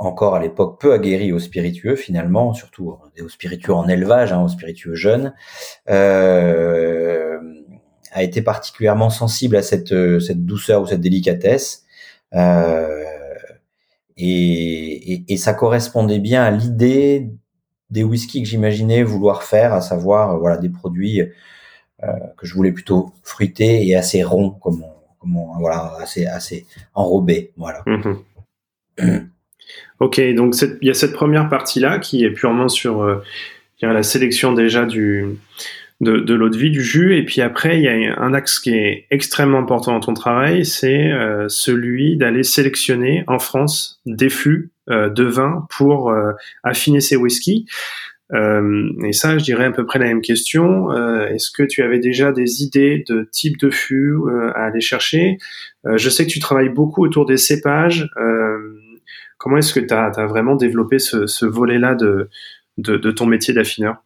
encore 0.00 0.34
à 0.34 0.40
l'époque 0.40 0.80
peu 0.80 0.94
aguerri 0.94 1.30
aux 1.30 1.38
spiritueux 1.38 1.94
finalement, 1.94 2.54
surtout 2.54 2.96
aux 3.20 3.28
spiritueux 3.28 3.74
en 3.74 3.86
élevage, 3.86 4.32
hein, 4.32 4.42
aux 4.42 4.48
spiritueux 4.48 4.94
jeunes, 4.94 5.34
euh, 5.90 7.38
a 8.12 8.22
été 8.22 8.40
particulièrement 8.40 9.10
sensible 9.10 9.56
à 9.56 9.62
cette, 9.62 9.94
cette 10.20 10.44
douceur 10.46 10.82
ou 10.82 10.86
cette 10.86 11.02
délicatesse. 11.02 11.84
Euh, 12.34 13.04
et, 14.16 15.12
et, 15.12 15.24
et, 15.28 15.36
ça 15.36 15.52
correspondait 15.52 16.18
bien 16.18 16.44
à 16.44 16.50
l'idée 16.50 17.30
des 17.90 18.04
whiskies 18.04 18.42
que 18.42 18.48
j'imaginais 18.48 19.02
vouloir 19.02 19.42
faire, 19.42 19.72
à 19.72 19.80
savoir 19.80 20.38
voilà 20.38 20.56
des 20.56 20.68
produits 20.68 21.20
euh, 21.20 22.06
que 22.36 22.46
je 22.46 22.54
voulais 22.54 22.72
plutôt 22.72 23.12
fruités 23.22 23.86
et 23.86 23.96
assez 23.96 24.22
ronds, 24.22 24.50
comme, 24.50 24.84
comme 25.18 25.36
voilà 25.58 25.96
assez 26.00 26.26
assez 26.26 26.66
enrobés, 26.94 27.52
voilà. 27.56 27.82
Mm-hmm. 27.86 29.26
Ok, 30.00 30.18
donc 30.34 30.54
il 30.80 30.88
y 30.88 30.90
a 30.90 30.94
cette 30.94 31.12
première 31.12 31.50
partie-là 31.50 31.98
qui 31.98 32.24
est 32.24 32.30
purement 32.30 32.68
sur 32.68 33.02
euh, 33.02 33.16
la 33.82 34.02
sélection 34.02 34.54
déjà 34.54 34.86
du, 34.86 35.26
de, 36.00 36.20
de 36.20 36.34
l'eau 36.34 36.48
de 36.48 36.56
vie, 36.56 36.70
du 36.70 36.82
jus. 36.82 37.18
Et 37.18 37.22
puis 37.22 37.42
après, 37.42 37.78
il 37.78 37.82
y 37.82 37.88
a 37.88 38.18
un 38.18 38.32
axe 38.32 38.60
qui 38.60 38.70
est 38.70 39.06
extrêmement 39.10 39.58
important 39.58 39.92
dans 39.92 40.00
ton 40.00 40.14
travail, 40.14 40.64
c'est 40.64 41.12
euh, 41.12 41.50
celui 41.50 42.16
d'aller 42.16 42.44
sélectionner 42.44 43.24
en 43.26 43.38
France 43.38 44.00
des 44.06 44.30
fûts 44.30 44.70
euh, 44.88 45.10
de 45.10 45.24
vin 45.24 45.66
pour 45.76 46.14
affiner 46.64 47.02
ces 47.02 47.16
whiskies. 47.16 47.66
et 48.32 49.12
ça, 49.12 49.36
je 49.36 49.44
dirais 49.44 49.66
à 49.66 49.70
peu 49.70 49.84
près 49.84 49.98
la 49.98 50.06
même 50.06 50.22
question. 50.22 50.90
Est-ce 51.26 51.50
que 51.50 51.62
tu 51.62 51.82
avais 51.82 51.98
déjà 51.98 52.32
des 52.32 52.62
idées 52.62 53.04
de 53.06 53.28
type 53.30 53.58
de 53.58 53.68
fût 53.68 54.16
à 54.54 54.66
aller 54.66 54.80
chercher? 54.80 55.36
Je 55.84 56.08
sais 56.08 56.24
que 56.24 56.30
tu 56.30 56.38
travailles 56.38 56.70
beaucoup 56.70 57.04
autour 57.04 57.26
des 57.26 57.36
cépages. 57.36 58.08
Comment 59.40 59.56
est-ce 59.56 59.72
que 59.72 59.80
tu 59.80 59.94
as, 59.94 60.10
vraiment 60.26 60.54
développé 60.54 60.98
ce, 60.98 61.46
volet-là 61.46 61.94
de, 61.94 62.28
de, 62.76 63.10
ton 63.10 63.24
métier 63.24 63.54
d'affineur? 63.54 64.04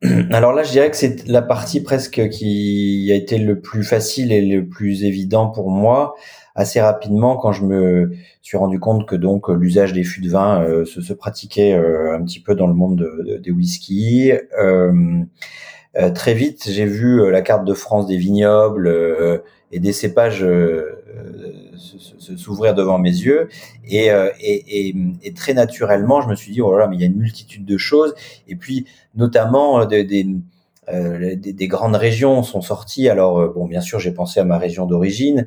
Alors 0.30 0.52
là, 0.52 0.62
je 0.62 0.70
dirais 0.70 0.92
que 0.92 0.96
c'est 0.96 1.26
la 1.26 1.42
partie 1.42 1.82
presque 1.82 2.28
qui 2.28 3.10
a 3.10 3.16
été 3.16 3.38
le 3.38 3.60
plus 3.60 3.82
facile 3.82 4.30
et 4.30 4.42
le 4.42 4.68
plus 4.68 5.02
évident 5.02 5.50
pour 5.50 5.72
moi. 5.72 6.14
Assez 6.54 6.80
rapidement, 6.80 7.36
quand 7.36 7.50
je 7.50 7.64
me 7.64 8.12
suis 8.42 8.56
rendu 8.56 8.78
compte 8.78 9.08
que 9.08 9.16
donc 9.16 9.48
l'usage 9.48 9.92
des 9.92 10.04
fûts 10.04 10.20
de 10.20 10.30
vin 10.30 10.62
euh, 10.62 10.84
se, 10.84 11.12
pratiquait 11.12 11.72
euh, 11.74 12.14
un 12.14 12.22
petit 12.22 12.40
peu 12.40 12.54
dans 12.54 12.68
le 12.68 12.74
monde 12.74 13.04
des 13.42 13.50
whisky, 13.50 14.30
euh, 14.56 15.24
très 16.14 16.34
vite 16.34 16.68
j'ai 16.70 16.84
vu 16.84 17.28
la 17.30 17.42
carte 17.42 17.64
de 17.64 17.74
France 17.74 18.06
des 18.06 18.18
vignobles 18.18 19.42
et 19.72 19.80
des 19.80 19.92
cépages 19.92 20.46
s'ouvrir 22.36 22.74
devant 22.74 22.98
mes 22.98 23.10
yeux. 23.10 23.48
Et, 23.88 24.10
euh, 24.10 24.30
et, 24.40 24.88
et, 24.88 24.96
et, 25.22 25.34
très 25.34 25.54
naturellement 25.54 26.20
je 26.20 26.28
me 26.28 26.34
suis 26.34 26.52
dit 26.52 26.60
oh 26.60 26.76
mais 26.88 26.96
il 26.96 27.00
y 27.00 27.04
a 27.04 27.06
une 27.06 27.16
multitude 27.16 27.64
de 27.64 27.76
choses. 27.76 28.14
Et 28.48 28.56
puis 28.56 28.86
notamment 29.14 29.80
euh, 29.80 29.84
euh, 30.88 31.36
des, 31.36 31.52
des 31.52 31.68
grandes 31.68 31.96
régions 31.96 32.42
sont 32.42 32.60
sorties. 32.60 33.08
Alors 33.08 33.52
bon 33.54 33.66
bien 33.66 33.80
sûr 33.80 33.98
j'ai 33.98 34.12
pensé 34.12 34.40
à 34.40 34.44
ma 34.44 34.58
région 34.58 34.86
d'origine 34.86 35.46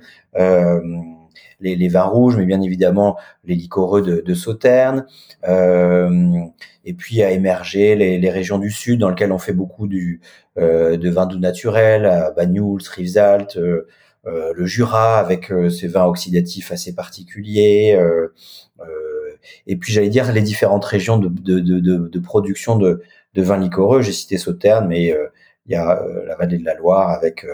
les, 1.62 1.88
vins 1.90 2.04
rouges, 2.04 2.38
mais 2.38 2.46
bien 2.46 2.62
évidemment 2.62 3.18
les 3.44 3.56
liquoreux 3.56 4.02
de, 4.02 4.22
de 4.22 4.34
Sauterne, 4.34 5.06
euh, 5.48 6.38
et 6.86 6.94
puis 6.94 7.22
à 7.22 7.32
émerger 7.32 7.96
les, 7.96 8.18
les, 8.18 8.30
régions 8.30 8.60
du 8.60 8.72
sud 8.72 9.00
dans 9.02 9.10
lesquelles 9.10 9.34
on 9.34 9.40
fait 9.40 9.54
beaucoup 9.54 9.88
du, 9.88 10.22
de 10.58 11.10
vins 11.10 11.26
doux 11.26 11.40
naturels, 11.40 12.06
à 12.06 12.32
Banyuls, 12.32 12.82
Rivesaltes, 12.90 13.60
le 14.56 14.66
Jura 14.66 15.18
avec 15.18 15.52
euh, 15.52 15.70
ses 15.70 15.88
vins 15.88 16.06
oxydatifs 16.06 16.72
assez 16.72 16.94
particuliers, 16.96 17.96
euh, 17.98 18.34
et 19.68 19.78
puis 19.78 19.94
j'allais 19.94 20.10
dire 20.10 20.32
les 20.32 20.42
différentes 20.42 20.86
régions 20.86 21.18
de, 21.18 22.20
production 22.20 22.78
de, 22.78 23.02
vins 23.36 23.58
liquoreux. 23.58 24.02
J'ai 24.02 24.12
cité 24.12 24.38
Sauternes, 24.38 24.88
mais 24.88 25.14
il 25.66 25.72
y 25.72 25.76
a 25.76 26.02
la 26.26 26.36
vallée 26.36 26.58
de 26.58 26.66
la 26.66 26.74
Loire 26.74 27.10
avec 27.10 27.46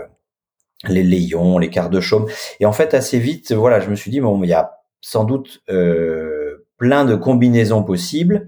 les 0.87 1.03
Layons, 1.03 1.57
les 1.57 1.69
Quarts 1.69 1.89
de 1.89 1.99
Chaume. 1.99 2.27
Et 2.59 2.65
en 2.65 2.71
fait, 2.71 2.93
assez 2.93 3.19
vite, 3.19 3.51
voilà, 3.51 3.79
je 3.79 3.89
me 3.89 3.95
suis 3.95 4.11
dit 4.11 4.19
bon, 4.19 4.41
il 4.43 4.49
y 4.49 4.53
a 4.53 4.79
sans 5.05 5.23
doute 5.23 5.61
euh, 5.69 6.65
plein 6.77 7.05
de 7.05 7.15
combinaisons 7.15 7.83
possibles, 7.83 8.47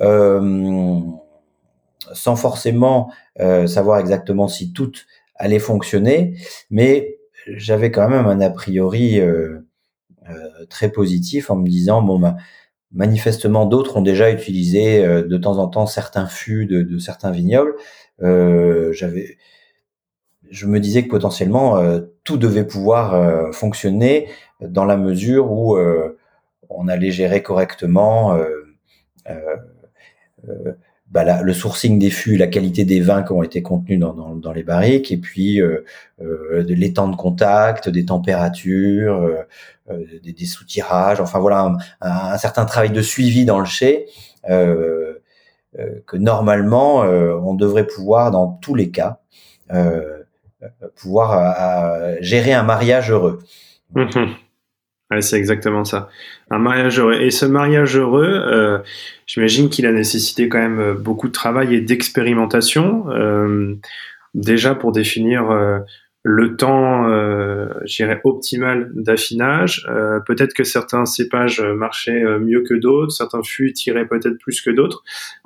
euh, 0.00 1.00
sans 2.12 2.36
forcément 2.36 3.10
euh, 3.40 3.66
savoir 3.66 3.98
exactement 3.98 4.46
si 4.46 4.72
toutes 4.72 5.06
allaient 5.34 5.58
fonctionner, 5.58 6.36
mais 6.70 7.15
j'avais 7.46 7.90
quand 7.90 8.08
même 8.08 8.26
un 8.26 8.40
a 8.40 8.50
priori 8.50 9.20
euh, 9.20 9.60
euh, 10.28 10.66
très 10.68 10.90
positif 10.90 11.50
en 11.50 11.56
me 11.56 11.68
disant 11.68 12.02
bon 12.02 12.18
bah, 12.18 12.36
manifestement 12.92 13.66
d'autres 13.66 13.96
ont 13.96 14.02
déjà 14.02 14.30
utilisé 14.30 15.04
euh, 15.04 15.22
de 15.22 15.36
temps 15.36 15.58
en 15.58 15.68
temps 15.68 15.86
certains 15.86 16.26
fûts 16.26 16.66
de, 16.66 16.82
de 16.82 16.98
certains 16.98 17.30
vignobles. 17.30 17.74
j'avais 18.20 19.38
je 20.50 20.66
me 20.66 20.78
disais 20.78 21.04
que 21.04 21.10
potentiellement 21.10 21.76
tout 22.22 22.36
devait 22.36 22.66
pouvoir 22.66 23.52
fonctionner 23.52 24.28
dans 24.60 24.84
la 24.84 24.96
mesure 24.96 25.50
où 25.50 25.76
on 26.70 26.86
allait 26.86 27.10
gérer 27.10 27.42
correctement 27.42 28.38
bah, 31.10 31.40
le 31.42 31.52
sourcing 31.52 31.98
des 31.98 32.10
fûts, 32.10 32.36
la 32.36 32.48
qualité 32.48 32.84
des 32.84 33.00
vins 33.00 33.22
qui 33.22 33.32
ont 33.32 33.42
été 33.42 33.62
contenus 33.62 34.00
dans, 34.00 34.12
dans, 34.12 34.34
dans 34.34 34.52
les 34.52 34.64
barriques, 34.64 35.12
et 35.12 35.16
puis 35.16 35.60
euh, 35.60 35.84
euh, 36.20 36.64
les 36.66 36.92
temps 36.92 37.08
de 37.08 37.16
contact, 37.16 37.88
des 37.88 38.06
températures, 38.06 39.14
euh, 39.14 39.42
euh 39.90 40.04
des, 40.22 40.32
des 40.32 40.46
soutirages, 40.46 41.20
enfin 41.20 41.38
voilà 41.38 41.60
un, 41.60 41.76
un, 42.00 42.38
certain 42.38 42.64
travail 42.64 42.90
de 42.90 43.02
suivi 43.02 43.44
dans 43.44 43.60
le 43.60 43.66
chai 43.66 44.06
euh, 44.50 45.22
euh, 45.78 46.00
que 46.06 46.16
normalement 46.16 47.02
on 47.02 47.54
devrait 47.54 47.86
pouvoir 47.86 48.30
dans 48.30 48.48
tous 48.48 48.74
les 48.74 48.90
cas 48.90 49.20
pouvoir 50.96 52.16
gérer 52.20 52.52
un 52.52 52.62
mariage 52.62 53.10
heureux. 53.10 53.40
Mmh 53.94 54.45
Ouais, 55.10 55.22
c'est 55.22 55.36
exactement 55.36 55.84
ça. 55.84 56.08
Un 56.50 56.58
mariage 56.58 56.98
heureux. 56.98 57.14
Et 57.14 57.30
ce 57.30 57.46
mariage 57.46 57.96
heureux, 57.96 58.26
euh, 58.26 58.78
j'imagine 59.26 59.68
qu'il 59.68 59.86
a 59.86 59.92
nécessité 59.92 60.48
quand 60.48 60.58
même 60.58 60.80
euh, 60.80 60.94
beaucoup 60.94 61.28
de 61.28 61.32
travail 61.32 61.76
et 61.76 61.80
d'expérimentation. 61.80 63.08
Euh, 63.10 63.76
déjà 64.34 64.74
pour 64.74 64.90
définir 64.90 65.44
le 66.22 66.56
temps, 66.56 67.08
j'irais, 67.84 68.20
optimal 68.24 68.90
d'affinage. 68.92 69.88
Peut-être 70.26 70.52
que 70.52 70.62
certains 70.62 71.06
cépages 71.06 71.62
marchaient 71.62 72.22
mieux 72.38 72.62
que 72.68 72.74
d'autres, 72.74 73.12
certains 73.12 73.42
fûts 73.42 73.72
tiraient 73.72 74.06
peut-être 74.06 74.36
plus 74.36 74.60
que 74.60 74.68
d'autres. 74.68 75.04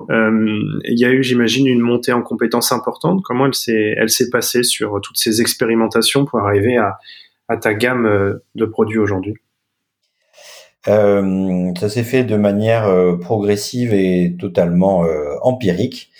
Il 0.08 0.98
y 0.98 1.04
a 1.04 1.12
eu, 1.12 1.22
j'imagine, 1.22 1.68
une 1.68 1.78
montée 1.78 2.12
en 2.12 2.22
compétences 2.22 2.72
importante. 2.72 3.22
Comment 3.22 3.46
elle 3.46 3.54
s'est, 3.54 3.94
elle 3.96 4.08
passée 4.32 4.64
sur 4.64 5.00
toutes 5.00 5.18
ces 5.18 5.40
expérimentations 5.40 6.24
pour 6.24 6.40
arriver 6.40 6.76
à 6.76 7.56
ta 7.56 7.74
gamme 7.74 8.40
de 8.56 8.64
produits 8.64 8.98
aujourd'hui? 8.98 9.36
Euh, 10.88 11.72
ça 11.78 11.88
s'est 11.90 12.04
fait 12.04 12.24
de 12.24 12.36
manière 12.36 12.86
euh, 12.86 13.16
progressive 13.16 13.92
et 13.92 14.34
totalement 14.38 15.04
euh, 15.04 15.36
empirique. 15.42 16.10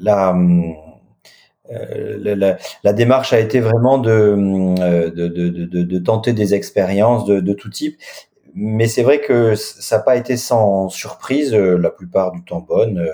La, 0.00 0.34
la, 2.82 2.92
démarche 2.92 3.32
a 3.32 3.40
été 3.40 3.60
vraiment 3.60 3.98
de, 3.98 4.34
de, 5.10 5.28
de, 5.28 5.98
tenter 5.98 6.32
des 6.32 6.54
expériences 6.54 7.24
de, 7.26 7.52
tout 7.52 7.70
type. 7.70 7.98
Mais 8.54 8.86
c'est 8.88 9.02
vrai 9.02 9.20
que 9.20 9.54
ça 9.54 9.98
n'a 9.98 10.02
pas 10.02 10.16
été 10.16 10.36
sans 10.36 10.88
surprise, 10.88 11.54
la 11.54 11.90
plupart 11.90 12.32
du 12.32 12.42
temps 12.42 12.64
bonne. 12.66 13.08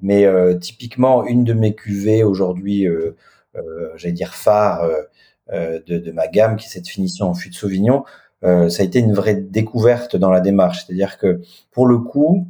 Mais 0.00 0.26
typiquement, 0.60 1.26
une 1.26 1.44
de 1.44 1.52
mes 1.52 1.74
cuvées 1.74 2.24
aujourd'hui, 2.24 2.86
j'allais 3.96 4.12
dire 4.12 4.34
phare, 4.34 4.88
de, 5.52 5.98
de, 5.98 6.12
ma 6.12 6.28
gamme, 6.28 6.56
qui 6.56 6.66
est 6.66 6.70
cette 6.70 6.88
finition 6.88 7.26
en 7.26 7.34
fût 7.34 7.48
de 7.48 7.54
Sauvignon, 7.54 8.04
euh, 8.44 8.68
ça 8.68 8.82
a 8.82 8.86
été 8.86 9.00
une 9.00 9.14
vraie 9.14 9.34
découverte 9.34 10.16
dans 10.16 10.30
la 10.30 10.40
démarche. 10.40 10.84
C'est-à-dire 10.84 11.18
que 11.18 11.40
pour 11.72 11.86
le 11.86 11.98
coup, 11.98 12.46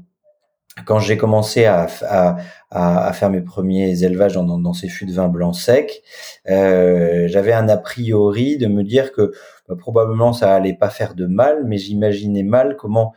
quand 0.84 1.00
j'ai 1.00 1.16
commencé 1.16 1.64
à, 1.64 1.88
à, 2.02 2.36
à, 2.70 3.12
faire 3.12 3.30
mes 3.30 3.40
premiers 3.40 4.04
élevages 4.04 4.34
dans, 4.34 4.58
dans, 4.58 4.72
ces 4.72 4.88
fûts 4.88 5.06
de 5.06 5.12
vin 5.12 5.28
blanc 5.28 5.52
sec, 5.52 6.02
euh, 6.48 7.26
j'avais 7.26 7.52
un 7.52 7.68
a 7.68 7.76
priori 7.76 8.58
de 8.58 8.66
me 8.68 8.84
dire 8.84 9.12
que 9.12 9.32
bah, 9.68 9.74
probablement 9.76 10.32
ça 10.32 10.54
allait 10.54 10.76
pas 10.76 10.90
faire 10.90 11.14
de 11.14 11.26
mal, 11.26 11.64
mais 11.66 11.78
j'imaginais 11.78 12.44
mal 12.44 12.76
comment 12.76 13.12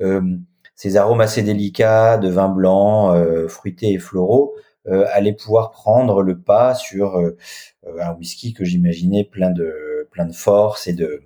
euh, 0.00 0.22
ces 0.74 0.96
arômes 0.96 1.20
assez 1.20 1.42
délicats 1.42 2.18
de 2.18 2.28
vin 2.28 2.48
blanc, 2.48 3.14
fruités 3.46 3.92
et 3.92 3.98
floraux 3.98 4.54
allaient 4.86 5.32
pouvoir 5.32 5.70
prendre 5.70 6.22
le 6.22 6.38
pas 6.38 6.74
sur 6.74 7.16
un 7.98 8.12
whisky 8.14 8.52
que 8.52 8.64
j'imaginais 8.64 9.24
plein 9.24 9.50
de 9.50 10.08
plein 10.10 10.26
de 10.26 10.34
force 10.34 10.86
et 10.86 10.92
de 10.92 11.22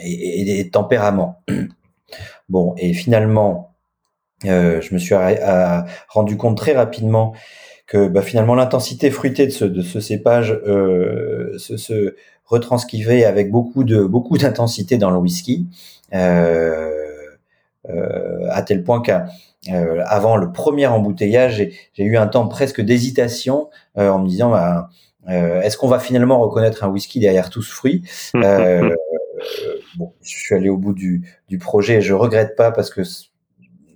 et, 0.00 0.60
et, 0.60 0.70
tempérament. 0.70 1.42
Bon, 2.50 2.74
et 2.76 2.92
finalement, 2.92 3.74
je 4.44 4.92
me 4.92 4.98
suis 4.98 5.14
rendu 6.08 6.36
compte 6.36 6.58
très 6.58 6.72
rapidement 6.72 7.32
que 7.92 8.08
bah, 8.08 8.22
finalement 8.22 8.54
l'intensité 8.54 9.10
fruitée 9.10 9.46
de 9.46 9.52
ce, 9.52 9.66
de 9.66 9.82
ce 9.82 10.00
cépage 10.00 10.58
euh, 10.66 11.58
se, 11.58 11.76
se 11.76 12.16
retranscrivait 12.46 13.24
avec 13.24 13.50
beaucoup 13.50 13.84
de 13.84 14.02
beaucoup 14.04 14.38
d'intensité 14.38 14.96
dans 14.96 15.10
le 15.10 15.18
whisky, 15.18 15.66
euh, 16.14 17.01
euh, 17.88 18.46
à 18.50 18.62
tel 18.62 18.84
point 18.84 19.02
qu'avant 19.02 20.36
le 20.36 20.52
premier 20.52 20.86
embouteillage, 20.86 21.68
j'ai 21.94 22.04
eu 22.04 22.16
un 22.16 22.26
temps 22.26 22.48
presque 22.48 22.80
d'hésitation 22.80 23.70
en 23.96 24.18
me 24.18 24.28
disant 24.28 24.50
bah, 24.50 24.88
est-ce 25.28 25.76
qu'on 25.76 25.88
va 25.88 25.98
finalement 25.98 26.40
reconnaître 26.40 26.84
un 26.84 26.88
whisky 26.88 27.20
derrière 27.20 27.50
tout 27.50 27.62
ce 27.62 27.72
fruit? 27.72 28.02
Bon, 29.96 30.12
je 30.22 30.28
suis 30.28 30.54
allé 30.54 30.68
au 30.68 30.76
bout 30.76 30.92
du, 30.92 31.22
du 31.48 31.58
projet 31.58 31.96
et 31.96 32.00
je 32.00 32.14
regrette 32.14 32.54
pas 32.56 32.70
parce 32.70 32.90
que 32.90 33.02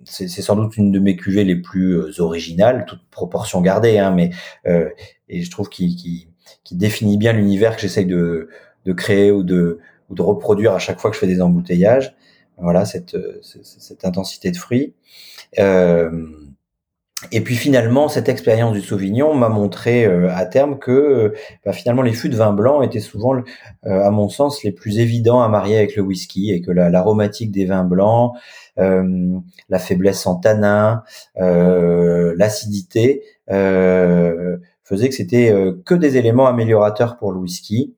c'est 0.07 0.29
sans 0.29 0.57
doute 0.57 0.77
une 0.77 0.93
de 0.93 1.01
mes 1.01 1.17
cuvées 1.17 1.45
les 1.45 1.57
plus 1.57 1.97
euh, 1.97 2.21
originales, 2.21 2.85
toute 2.87 3.03
proportion 3.11 3.61
gardée, 3.61 3.99
hein, 3.99 4.13
mais 4.13 4.31
euh, 4.67 4.89
et 5.29 5.43
je 5.43 5.51
trouve 5.51 5.69
qu'il 5.69 5.97
qui, 5.97 6.29
qui 6.63 6.77
définit 6.77 7.19
bien 7.19 7.33
l'univers 7.33 7.75
que 7.75 7.83
j'essaye 7.83 8.07
de, 8.07 8.49
de 8.85 8.93
créer 8.93 9.33
ou 9.33 9.43
de, 9.43 9.81
ou 10.09 10.15
de 10.15 10.23
reproduire 10.23 10.73
à 10.73 10.79
chaque 10.79 11.01
fois 11.01 11.11
que 11.11 11.17
je 11.17 11.21
fais 11.21 11.27
des 11.27 11.43
embouteillages. 11.43 12.15
Voilà 12.59 12.85
cette, 12.85 13.17
cette 13.43 14.05
intensité 14.05 14.51
de 14.51 14.57
fruits. 14.57 14.95
Euh, 15.59 16.11
et 17.33 17.41
puis 17.41 17.57
finalement, 17.57 18.09
cette 18.09 18.29
expérience 18.29 18.75
du 18.75 18.83
Sauvignon 18.83 19.33
m'a 19.35 19.49
montré 19.49 20.05
euh, 20.05 20.29
à 20.35 20.45
terme 20.45 20.79
que 20.79 20.91
euh, 20.91 21.35
bah, 21.65 21.73
finalement 21.73 22.03
les 22.03 22.13
fûts 22.13 22.29
de 22.29 22.37
vin 22.37 22.53
blanc 22.53 22.83
étaient 22.83 23.01
souvent, 23.01 23.35
euh, 23.35 23.43
à 23.85 24.11
mon 24.11 24.29
sens, 24.29 24.63
les 24.65 24.73
plus 24.73 24.99
évidents 24.99 25.41
à 25.43 25.49
marier 25.49 25.79
avec 25.79 25.97
le 25.97 26.03
whisky 26.03 26.53
et 26.53 26.61
que 26.61 26.71
l'aromatique 26.71 27.51
des 27.51 27.65
vins 27.65 27.85
blancs, 27.85 28.35
la 28.77 29.79
faiblesse 29.79 30.27
en 30.27 30.37
tanin, 30.37 31.03
l'acidité 31.37 33.23
faisait 33.49 35.09
que 35.09 35.15
c'était 35.15 35.55
que 35.87 35.95
des 35.95 36.19
éléments 36.19 36.47
améliorateurs 36.47 37.17
pour 37.17 37.33
le 37.33 37.39
whisky. 37.39 37.96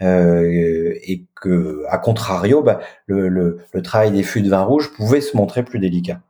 Et 0.00 1.24
que, 1.40 1.82
à 1.88 1.98
contrario, 1.98 2.62
bah, 2.62 2.80
le, 3.06 3.28
le, 3.28 3.58
le 3.72 3.82
travail 3.82 4.12
des 4.12 4.22
fûts 4.22 4.42
de 4.42 4.48
vin 4.48 4.62
rouge 4.62 4.92
pouvait 4.96 5.20
se 5.20 5.36
montrer 5.36 5.62
plus 5.62 5.78
délicat. 5.78 6.20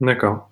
D'accord. 0.00 0.50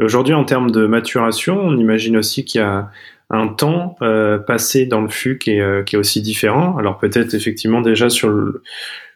Aujourd'hui, 0.00 0.34
en 0.34 0.44
termes 0.44 0.70
de 0.70 0.86
maturation, 0.86 1.58
on 1.60 1.76
imagine 1.76 2.16
aussi 2.16 2.44
qu'il 2.44 2.60
y 2.60 2.64
a 2.64 2.90
un 3.30 3.48
temps 3.48 3.96
euh, 4.02 4.38
passé 4.38 4.86
dans 4.86 5.00
le 5.00 5.08
fût 5.08 5.38
qui 5.38 5.52
est, 5.52 5.60
euh, 5.60 5.82
qui 5.82 5.96
est 5.96 5.98
aussi 5.98 6.20
différent. 6.20 6.76
Alors 6.76 6.98
peut-être 6.98 7.34
effectivement 7.34 7.80
déjà 7.80 8.10
sur 8.10 8.28
le, 8.28 8.62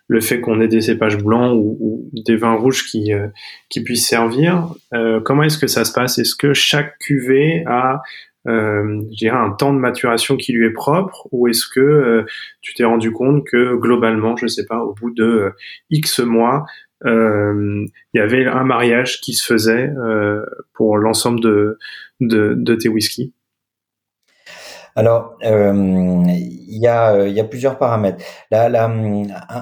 le 0.07 0.21
fait 0.21 0.41
qu'on 0.41 0.61
ait 0.61 0.69
des 0.69 0.81
cépages 0.81 1.19
blancs 1.19 1.53
ou, 1.55 1.77
ou 1.81 2.11
des 2.23 2.37
vins 2.37 2.55
rouges 2.55 2.87
qui, 2.87 3.13
euh, 3.13 3.29
qui 3.69 3.83
puissent 3.83 4.09
servir. 4.09 4.69
Euh, 4.95 5.21
comment 5.21 5.43
est-ce 5.43 5.59
que 5.59 5.67
ça 5.67 5.85
se 5.85 5.93
passe? 5.93 6.19
Est-ce 6.19 6.35
que 6.35 6.55
chaque 6.55 6.99
cuvée 6.99 7.65
a 7.67 8.03
euh, 8.47 9.03
un 9.31 9.51
temps 9.51 9.75
de 9.75 9.79
maturation 9.79 10.37
qui 10.37 10.53
lui 10.53 10.67
est 10.67 10.73
propre 10.73 11.27
ou 11.33 11.49
est-ce 11.49 11.67
que 11.67 12.25
tu 12.63 12.75
t'es 12.75 12.85
rendu 12.85 13.11
compte 13.13 13.45
que 13.47 13.75
globalement, 13.77 14.37
je 14.37 14.47
sais 14.47 14.65
pas, 14.67 14.79
au 14.79 14.95
bout 14.95 15.11
de 15.11 15.53
X 15.91 16.21
mois, 16.21 16.65
euh, 17.05 17.87
il 18.13 18.19
y 18.19 18.21
avait 18.21 18.47
un 18.47 18.65
mariage 18.65 19.21
qui 19.21 19.35
se 19.35 19.45
faisait 19.45 19.89
euh, 19.89 20.45
pour 20.75 20.99
l'ensemble 20.99 21.41
de, 21.41 21.79
de, 22.21 22.55
de, 22.55 22.75
tes 22.75 22.89
whiskies? 22.89 23.33
Alors, 24.99 25.37
euh, 25.45 26.25
il 26.27 26.77
y, 26.77 26.89
a, 26.89 27.25
il 27.25 27.33
y 27.33 27.39
a 27.39 27.45
plusieurs 27.45 27.79
paramètres. 27.79 28.25
Là, 28.51 28.69
là, 28.69 28.91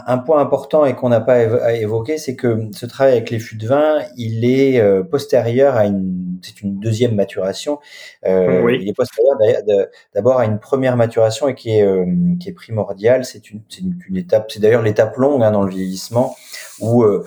un, 0.07 0.19
point 0.19 0.41
important 0.41 0.87
et 0.87 0.95
qu'on 0.95 1.11
n'a 1.11 1.21
pas 1.21 1.75
évoqué, 1.75 2.17
c'est 2.17 2.37
que 2.37 2.69
ce 2.73 2.87
travail 2.87 3.13
avec 3.13 3.31
les 3.31 3.39
fûts 3.39 3.57
de 3.57 3.69
vin, 3.69 3.99
il 4.17 4.45
est 4.45 4.83
postérieur 5.05 5.77
à 5.77 5.85
une, 5.85 6.39
c'est 6.43 6.63
une 6.63 6.81
deuxième 6.81 7.15
maturation. 7.15 7.79
Euh, 8.25 8.77
Il 8.81 8.89
est 8.89 8.95
postérieur 8.95 9.37
d'abord 10.15 10.39
à 10.39 10.47
une 10.47 10.59
première 10.59 10.97
maturation 10.97 11.49
et 11.49 11.55
qui 11.55 11.71
est, 11.71 11.87
qui 12.41 12.49
est 12.49 12.55
primordiale. 12.55 13.27
C'est 13.27 13.51
une, 13.51 13.61
une, 13.79 13.99
une, 14.09 14.17
étape, 14.17 14.51
c'est 14.51 14.61
d'ailleurs 14.61 14.83
l'étape 14.83 15.17
longue 15.17 15.43
hein, 15.43 15.51
dans 15.51 15.65
le 15.65 15.71
vieillissement 15.71 16.35
où 16.81 17.03
euh, 17.03 17.25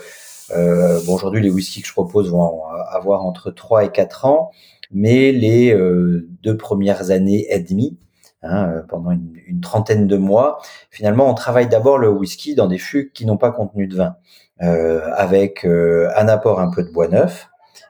euh, 0.52 1.00
bon, 1.06 1.14
aujourd'hui 1.14 1.42
les 1.42 1.50
whiskies 1.50 1.82
que 1.82 1.88
je 1.88 1.94
propose 1.94 2.32
vont 2.32 2.64
avoir 2.92 3.26
entre 3.26 3.52
3 3.52 3.86
et 3.86 3.90
4 3.90 4.26
ans, 4.26 4.52
mais 4.92 5.32
les 5.32 5.74
euh, 5.74 6.28
deux 6.44 6.58
premières 6.58 7.12
années 7.12 7.46
et 7.50 7.60
demie, 7.60 7.98
hein, 8.44 8.84
pendant 8.88 9.12
une, 9.12 9.34
une, 9.48 9.62
trentaine 9.62 10.08
de 10.08 10.18
mois, 10.18 10.60
finalement 10.90 11.30
on 11.30 11.34
travaille 11.34 11.68
d'abord 11.68 11.98
le 11.98 12.10
whisky 12.10 12.56
dans 12.56 12.68
des 12.68 12.78
fûts 12.78 13.12
qui 13.14 13.26
n'ont 13.26 13.38
pas 13.38 13.52
contenu 13.52 13.88
de 13.88 13.96
vin, 13.96 14.16
euh, 14.62 15.02
avec 15.16 15.66
un 15.66 16.28
apport 16.28 16.60
un 16.60 16.72
peu 16.72 16.84
de 16.84 16.92
bois 16.92 17.08
neuf, 17.08 17.50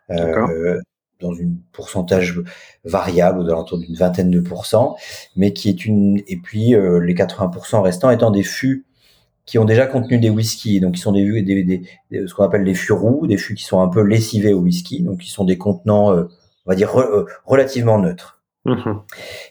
dans 0.10 1.34
un 1.34 1.52
pourcentage 1.74 2.42
variable, 2.86 3.46
de 3.46 3.52
l'entour 3.52 3.78
d'une 3.78 3.96
vingtaine 3.96 4.32
de 4.32 4.40
pourcents, 4.40 4.96
mais 5.36 5.52
qui 5.52 5.70
est 5.70 5.86
une 5.86 6.22
et 6.28 6.38
puis 6.38 6.70
les 6.70 7.14
80% 7.14 7.82
restants 7.82 8.10
étant 8.10 8.32
des 8.32 8.44
fûts 8.44 8.86
qui 9.50 9.58
ont 9.58 9.66
déjà 9.66 9.88
contenu 9.88 10.20
des 10.20 10.30
whiskies, 10.30 10.80
donc 10.80 10.94
qui 10.94 11.02
sont 11.02 11.12
des, 11.12 11.42
des, 11.42 11.64
des, 11.64 12.28
ce 12.28 12.36
qu'on 12.36 12.44
appelle 12.44 12.64
des 12.64 12.76
fûts 12.76 12.94
roux, 12.94 13.26
des 13.26 13.38
fûts 13.38 13.56
qui 13.56 13.64
sont 13.64 13.82
un 13.82 13.88
peu 13.88 14.04
lessivés 14.04 14.54
au 14.54 14.60
whisky, 14.60 15.02
donc 15.02 15.22
qui 15.22 15.32
sont 15.32 15.44
des 15.44 15.58
contenants, 15.58 16.14
euh, 16.14 16.26
on 16.70 16.72
va 16.72 16.76
dire 16.76 16.96
euh, 17.00 17.26
relativement 17.46 17.98
neutres. 17.98 18.40
Mmh 18.66 19.00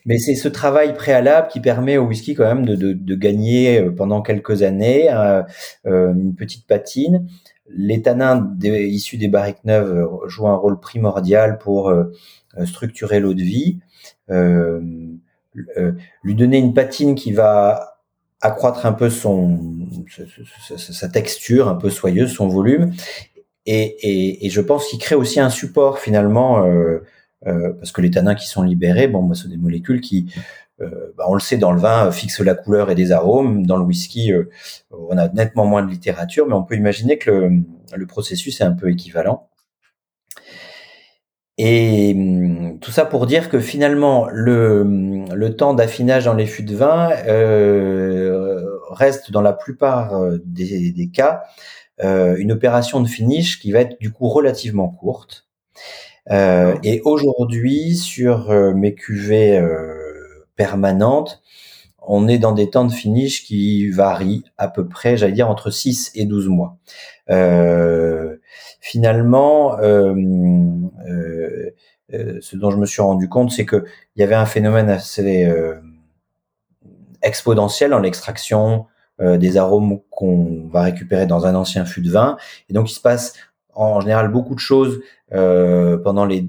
Mais 0.07 0.19
c'est 0.19 0.37
ce 0.37 0.47
travail 0.47 0.95
préalable 0.95 1.49
qui 1.49 1.59
permet 1.59 1.97
au 1.97 2.05
whisky 2.05 2.37
quand 2.37 2.45
même 2.45 2.65
de, 2.65 2.77
de, 2.77 2.93
de 2.93 3.15
gagner 3.17 3.81
euh, 3.81 3.91
pendant 3.91 4.23
quelques 4.23 4.63
années 4.63 5.11
euh, 5.11 5.43
une 5.85 6.37
petite 6.37 6.69
patine. 6.69 7.27
Les 7.71 8.03
tanins 8.03 8.55
issus 8.63 9.19
des 9.19 9.27
barriques 9.27 9.65
neuves 9.65 10.09
jouent 10.27 10.47
un 10.47 10.55
rôle 10.55 10.79
primordial 10.79 11.59
pour 11.59 11.93
structurer 12.65 13.21
l'eau 13.21 13.35
de 13.35 13.43
vie, 13.43 13.79
lui 14.31 16.35
donner 16.35 16.57
une 16.57 16.73
patine 16.73 17.15
qui 17.15 17.33
va 17.33 17.99
accroître 18.41 18.87
un 18.87 18.93
peu 18.93 19.11
son 19.11 19.61
sa 20.89 21.11
texture 21.11 21.69
un 21.69 21.75
peu 21.75 21.91
soyeuse, 21.91 22.33
son 22.33 22.49
volume, 22.49 22.95
et, 23.71 24.49
je 24.51 24.61
pense 24.61 24.87
qu'il 24.87 24.99
crée 24.99 25.15
aussi 25.15 25.41
un 25.41 25.51
support 25.51 25.99
finalement, 25.99 26.65
euh, 26.65 27.05
euh, 27.47 27.73
parce 27.75 27.93
que 27.93 28.01
les 28.01 28.11
tanins 28.11 28.35
qui 28.35 28.47
sont 28.47 28.63
libérés, 28.63 29.09
bon, 29.09 29.23
bah, 29.23 29.35
c'est 29.35 29.49
des 29.49 29.57
molécules 29.57 30.01
qui, 30.01 30.33
euh, 30.81 31.13
bah, 31.17 31.25
on 31.29 31.35
le 31.35 31.41
sait, 31.41 31.59
dans 31.59 31.73
le 31.73 31.81
vin, 31.81 32.11
fixent 32.11 32.41
la 32.41 32.55
couleur 32.55 32.91
et 32.91 32.95
des 32.95 33.13
arômes. 33.13 33.67
Dans 33.67 33.77
le 33.77 33.85
whisky, 33.85 34.33
on 34.91 35.19
a 35.19 35.29
nettement 35.29 35.67
moins 35.67 35.83
de 35.83 35.91
littérature, 35.91 36.47
mais 36.47 36.55
on 36.55 36.63
peut 36.63 36.77
imaginer 36.77 37.19
que 37.19 37.51
le, 37.95 38.07
processus 38.07 38.61
est 38.61 38.65
un 38.65 38.73
peu 38.73 38.91
équivalent. 38.91 39.49
Et 41.61 42.15
hum, 42.17 42.79
tout 42.81 42.93
ça 42.93 43.05
pour 43.05 43.27
dire 43.27 43.51
que 43.51 43.61
finalement, 43.61 44.29
le, 44.31 45.55
temps 45.57 45.75
d'affinage 45.75 46.25
dans 46.25 46.35
les 46.35 46.47
fûts 46.47 46.63
de 46.63 46.75
vin 46.77 47.09
reste 48.91 49.31
dans 49.31 49.43
la 49.43 49.53
plupart 49.53 50.19
des, 50.45 51.11
cas 51.13 51.43
une 52.03 52.53
opération 52.53 53.01
de 53.01 53.09
finish 53.09 53.61
qui 53.61 53.73
va 53.73 53.81
être 53.81 53.99
du 54.01 54.13
coup 54.13 54.29
relativement 54.29 54.89
courte. 54.89 55.47
Euh, 56.31 56.77
et 56.85 57.01
aujourd'hui, 57.05 57.97
sur 57.97 58.51
euh, 58.51 58.75
mes 58.75 58.95
cuvées 58.95 59.61
permanentes, 60.57 61.43
on 62.09 62.27
est 62.27 62.39
dans 62.39 62.53
des 62.53 62.71
temps 62.71 62.87
de 62.87 62.93
finish 62.93 63.45
qui 63.45 63.91
varient 63.91 64.45
à 64.57 64.69
peu 64.69 64.89
près, 64.89 65.17
j'allais 65.17 65.33
dire, 65.33 65.51
entre 65.51 65.71
6 65.71 66.13
et 66.15 66.25
12 66.25 66.49
mois. 66.49 66.79
Euh, 67.29 68.39
finalement, 68.81 69.79
euh, 69.79 70.15
euh, 71.07 71.71
euh, 72.15 72.39
ce 72.41 72.57
dont 72.57 72.71
je 72.71 72.79
me 72.79 72.87
suis 72.87 73.03
rendu 73.03 73.29
compte, 73.29 73.51
c'est 73.51 73.67
que 73.67 73.85
il 74.17 74.21
y 74.21 74.23
avait 74.23 74.35
un 74.35 74.47
phénomène 74.47 74.89
assez 74.89 75.45
euh, 75.45 75.75
exponentiel 77.23 77.91
dans 77.91 77.99
l'extraction 77.99 78.87
des 79.21 79.57
arômes 79.57 80.01
qu'on 80.11 80.69
va 80.69 80.83
récupérer 80.83 81.27
dans 81.27 81.47
un 81.47 81.55
ancien 81.55 81.85
fût 81.85 82.03
de 82.03 82.11
vin. 82.11 82.37
Et 82.69 82.73
donc, 82.73 82.91
il 82.91 82.95
se 82.95 83.01
passe 83.01 83.35
en 83.75 84.01
général 84.01 84.31
beaucoup 84.31 84.55
de 84.55 84.61
choses 84.61 85.01
pendant 85.31 86.25
les 86.25 86.49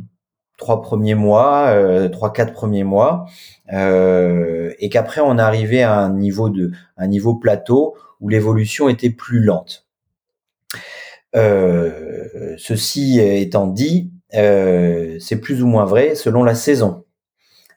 trois 0.57 0.81
premiers 0.81 1.15
mois, 1.15 1.73
trois 2.11 2.31
quatre 2.31 2.53
premiers 2.53 2.83
mois, 2.83 3.25
euh, 3.73 4.73
et 4.79 4.89
qu'après 4.89 5.21
on 5.21 5.37
arrivait 5.37 5.81
à 5.81 5.97
un 5.99 6.13
niveau 6.13 6.49
de 6.49 6.71
un 6.97 7.07
niveau 7.07 7.35
plateau 7.35 7.95
où 8.19 8.29
l'évolution 8.29 8.89
était 8.89 9.09
plus 9.09 9.39
lente. 9.39 9.87
Euh, 11.35 12.55
ceci 12.57 13.19
étant 13.19 13.67
dit, 13.67 14.11
euh, 14.33 15.17
c'est 15.19 15.39
plus 15.39 15.63
ou 15.63 15.67
moins 15.67 15.85
vrai 15.85 16.15
selon 16.15 16.43
la 16.43 16.55
saison. 16.55 17.05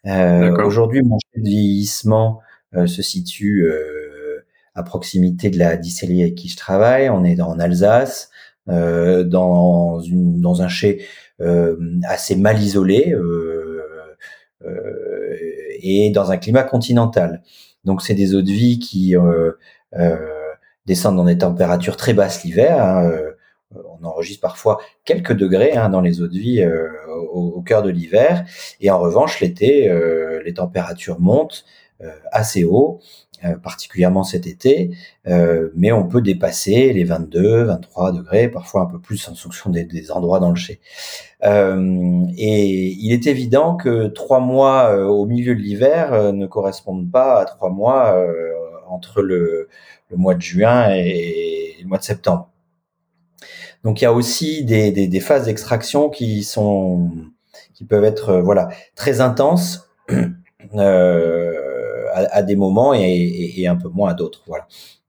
Euh, 0.06 0.64
Aujourd'hui, 0.64 1.02
mon 1.02 1.18
vieillissement 1.36 2.40
euh, 2.74 2.86
se 2.86 3.02
situe 3.02 3.64
euh, 3.66 4.01
à 4.74 4.82
proximité 4.82 5.50
de 5.50 5.58
la 5.58 5.76
distillerie 5.76 6.22
avec 6.22 6.34
qui 6.34 6.48
je 6.48 6.56
travaille. 6.56 7.10
On 7.10 7.24
est 7.24 7.40
en 7.40 7.58
Alsace. 7.58 8.30
dans 8.66 10.00
une 10.00 10.40
dans 10.40 10.62
un 10.62 10.68
chai 10.68 11.04
assez 12.08 12.36
mal 12.36 12.60
isolé 12.62 13.14
et 15.80 16.10
dans 16.10 16.30
un 16.30 16.36
climat 16.36 16.62
continental. 16.62 17.42
Donc 17.84 18.02
c'est 18.02 18.14
des 18.14 18.34
eaux 18.34 18.42
de 18.42 18.52
vie 18.52 18.78
qui 18.78 19.14
descendent 20.86 21.16
dans 21.16 21.24
des 21.24 21.38
températures 21.38 21.96
très 21.96 22.14
basses 22.14 22.44
l'hiver. 22.44 22.82
Hein, 22.82 23.10
on 23.74 24.04
enregistre 24.04 24.40
parfois 24.40 24.78
quelques 25.04 25.32
degrés 25.32 25.76
hein, 25.76 25.88
dans 25.88 26.00
les 26.00 26.20
eaux 26.20 26.28
de 26.28 26.38
vie 26.38 26.62
euh, 26.62 26.88
au, 27.32 27.62
cœur 27.62 27.82
de 27.82 27.90
l'hiver. 27.90 28.44
Et 28.80 28.90
en 28.90 28.98
revanche, 28.98 29.40
l'été, 29.40 29.88
euh, 29.88 30.42
les 30.44 30.54
températures 30.54 31.20
montent 31.20 31.64
euh, 32.02 32.10
assez 32.30 32.64
haut, 32.64 33.00
particulièrement 33.62 34.24
cet 34.24 34.46
été, 34.46 34.90
mais 35.26 35.92
on 35.92 36.06
peut 36.06 36.20
dépasser 36.20 36.92
les 36.92 37.04
22, 37.04 37.64
23 37.64 38.12
degrés, 38.12 38.48
parfois 38.48 38.82
un 38.82 38.86
peu 38.86 38.98
plus 38.98 39.28
en 39.28 39.34
fonction 39.34 39.70
des, 39.70 40.10
endroits 40.10 40.40
dans 40.40 40.50
le 40.50 40.56
chai. 40.56 40.80
et 41.42 42.96
il 42.98 43.12
est 43.12 43.26
évident 43.26 43.76
que 43.76 44.08
trois 44.08 44.40
mois 44.40 44.96
au 45.08 45.26
milieu 45.26 45.54
de 45.54 45.60
l'hiver 45.60 46.32
ne 46.32 46.46
correspondent 46.46 47.10
pas 47.10 47.40
à 47.40 47.44
trois 47.44 47.70
mois 47.70 48.16
entre 48.88 49.22
le, 49.22 49.68
le, 50.10 50.16
mois 50.16 50.34
de 50.34 50.42
juin 50.42 50.90
et 50.94 51.76
le 51.80 51.88
mois 51.88 51.98
de 51.98 52.04
septembre. 52.04 52.48
Donc 53.84 54.00
il 54.00 54.04
y 54.04 54.06
a 54.06 54.12
aussi 54.12 54.64
des, 54.64 54.92
des, 54.92 55.08
des 55.08 55.20
phases 55.20 55.46
d'extraction 55.46 56.08
qui 56.08 56.44
sont 56.44 57.10
qui 57.74 57.84
peuvent 57.84 58.04
être 58.04 58.28
euh, 58.30 58.42
voilà 58.42 58.68
très 58.94 59.20
intenses 59.20 59.90
euh, 60.74 61.52
à, 62.12 62.36
à, 62.36 62.42
des 62.42 62.56
moments 62.56 62.94
et, 62.94 63.52
et, 63.56 63.66
un 63.68 63.76
peu 63.76 63.88
moins 63.88 64.10
à 64.10 64.14
d'autres. 64.14 64.42
Voilà. 64.46 64.66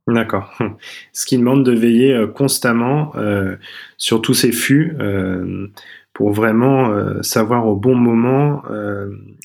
D'accord. 0.08 0.54
Ce 1.14 1.26
qui 1.26 1.38
demande 1.38 1.66
de 1.66 1.72
veiller 1.72 2.14
euh, 2.14 2.28
constamment 2.28 3.12
euh, 3.16 3.56
sur 3.98 4.22
tous 4.22 4.34
ces 4.34 4.52
fûts 4.52 4.96
euh, 5.00 5.68
pour 6.14 6.32
vraiment 6.32 6.90
euh, 6.90 7.22
savoir 7.22 7.68
au 7.68 7.76
bon 7.76 7.96
moment 7.96 8.64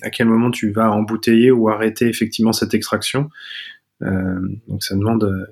à 0.03 0.11
quel 0.11 0.27
moment 0.27 0.51
tu 0.51 0.71
vas 0.71 0.91
embouteiller 0.91 1.51
ou 1.51 1.69
arrêter 1.69 2.07
effectivement 2.07 2.53
cette 2.53 2.75
extraction. 2.75 3.31
donc 4.01 4.83
ça 4.83 4.95
demande, 4.95 5.49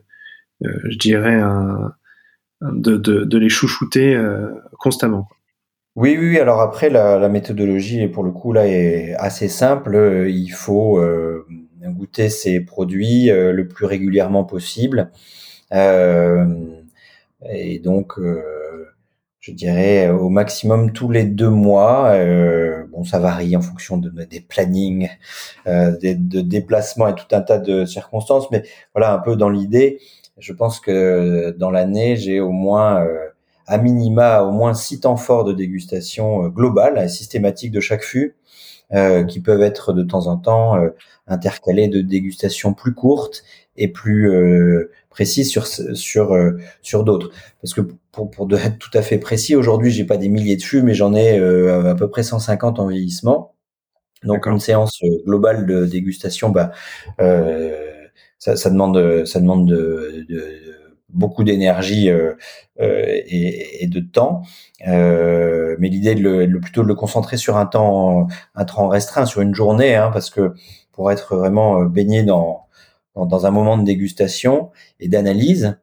je 0.61 0.99
dirais, 0.99 1.35
un, 1.35 1.95
de, 2.61 2.97
de, 2.97 3.25
de 3.25 3.39
les 3.39 3.49
chouchouter 3.49 4.21
constamment. 4.79 5.29
Oui, 5.97 6.15
oui. 6.19 6.39
Alors 6.39 6.61
après, 6.61 6.91
la, 6.91 7.19
la, 7.19 7.31
méthodologie, 7.31 8.07
pour 8.09 8.23
le 8.23 8.31
coup, 8.31 8.53
là, 8.53 8.67
est 8.69 9.15
assez 9.15 9.49
simple. 9.49 10.27
Il 10.29 10.51
faut 10.51 10.99
euh, 10.99 11.47
goûter 11.91 12.29
ces 12.29 12.61
produits 12.61 13.31
euh, 13.31 13.53
le 13.53 13.69
plus 13.69 13.87
régulièrement 13.87 14.45
possible. 14.45 15.11
Euh, 15.73 16.47
et 17.51 17.79
donc, 17.79 18.15
je 19.41 19.53
dirais 19.53 20.09
au 20.09 20.29
maximum 20.29 20.93
tous 20.93 21.11
les 21.11 21.25
deux 21.25 21.51
mois. 21.51 22.17
bon, 22.91 23.05
ça 23.05 23.19
varie 23.19 23.57
en 23.57 23.61
fonction 23.61 23.99
de, 23.99 24.11
des 24.25 24.41
plannings, 24.41 25.09
des, 25.67 26.15
de 26.15 26.41
déplacements 26.41 27.09
et 27.09 27.15
tout 27.15 27.27
un 27.33 27.43
tas 27.43 27.59
de 27.59 27.85
circonstances. 27.85 28.51
Mais 28.51 28.65
voilà, 28.95 29.13
un 29.13 29.19
peu 29.19 29.37
dans 29.37 29.51
l'idée, 29.51 30.01
je 30.39 30.53
pense 30.53 30.81
que 30.81 31.55
dans 31.59 31.71
l'année, 31.71 32.17
j'ai 32.17 32.41
au 32.41 32.51
moins, 32.51 33.03
euh, 33.03 33.29
à 33.67 33.79
minima, 33.79 34.43
au 34.43 34.53
moins 34.53 34.75
six 34.75 35.01
temps 35.01 35.17
forts 35.17 35.45
de 35.45 35.53
dégustation 35.53 36.45
euh, 36.45 36.49
globale 36.49 37.09
systématique 37.09 37.73
de 37.73 37.81
chaque 37.81 38.03
fût, 38.03 38.37
euh, 38.95 39.25
qui 39.25 39.41
peuvent 39.41 39.63
être 39.63 39.93
de 39.93 40.03
temps 40.03 40.27
en 40.29 40.37
temps 40.37 40.77
intercalés 41.27 41.89
de 41.89 42.01
dégustations 42.01 42.75
plus 42.75 42.95
courtes 42.95 43.43
et 43.77 43.89
plus 43.89 44.31
précises 45.11 45.51
sur 45.51 45.67
sur 45.67 46.37
sur 46.83 47.05
d'autres. 47.05 47.31
Parce 47.63 47.75
que 47.75 47.83
pour, 48.13 48.31
pour 48.31 48.53
être 48.55 48.79
tout 48.79 48.97
à 48.97 49.03
fait 49.03 49.19
précis, 49.19 49.57
aujourd'hui, 49.57 49.91
j'ai 49.91 50.05
pas 50.05 50.17
des 50.17 50.29
milliers 50.29 50.57
de 50.57 50.63
fûts, 50.63 50.83
mais 50.83 50.95
j'en 50.95 51.15
ai 51.15 51.39
à 51.39 51.95
peu 51.95 52.09
près 52.09 52.23
150 52.23 52.79
en 52.79 52.87
vieillissement. 52.87 53.57
Donc 54.25 54.47
une 54.47 54.61
séance 54.61 55.01
globale 55.25 55.67
de 55.67 55.85
dégustation, 55.87 56.51
bah, 56.51 56.73
euh, 57.21 58.07
ça, 58.39 58.57
ça, 58.57 58.71
demande, 58.71 59.25
ça 59.25 59.41
demande 59.41 59.69
de, 59.69 60.25
de, 60.29 60.76
beaucoup 61.17 61.45
d'énergie 61.45 62.11
euh, 62.11 62.35
euh, 62.81 63.05
et, 63.07 63.83
et, 63.85 63.87
de 63.87 64.01
temps. 64.01 64.43
Euh, 64.87 65.77
mais 65.79 65.89
l'idée 65.89 66.15
de 66.15 66.21
le, 66.23 66.61
plutôt 66.61 66.83
de 66.83 66.89
le 66.89 66.95
concentrer 66.95 67.37
sur 67.37 67.57
un 67.57 67.67
temps, 67.67 68.27
un 68.55 68.65
temps 68.65 68.89
restreint, 68.89 69.27
sur 69.27 69.41
une 69.41 69.55
journée, 69.55 69.97
hein, 69.97 70.11
parce 70.13 70.31
que 70.31 70.55
pour 70.93 71.11
être 71.11 71.37
vraiment 71.37 71.83
baigné 71.85 72.23
dans, 72.23 72.67
dans, 73.15 73.27
dans 73.27 73.47
un 73.47 73.51
moment 73.51 73.77
de 73.79 73.85
dégustation 73.85 74.71
et 75.01 75.09
d'analyse. 75.09 75.79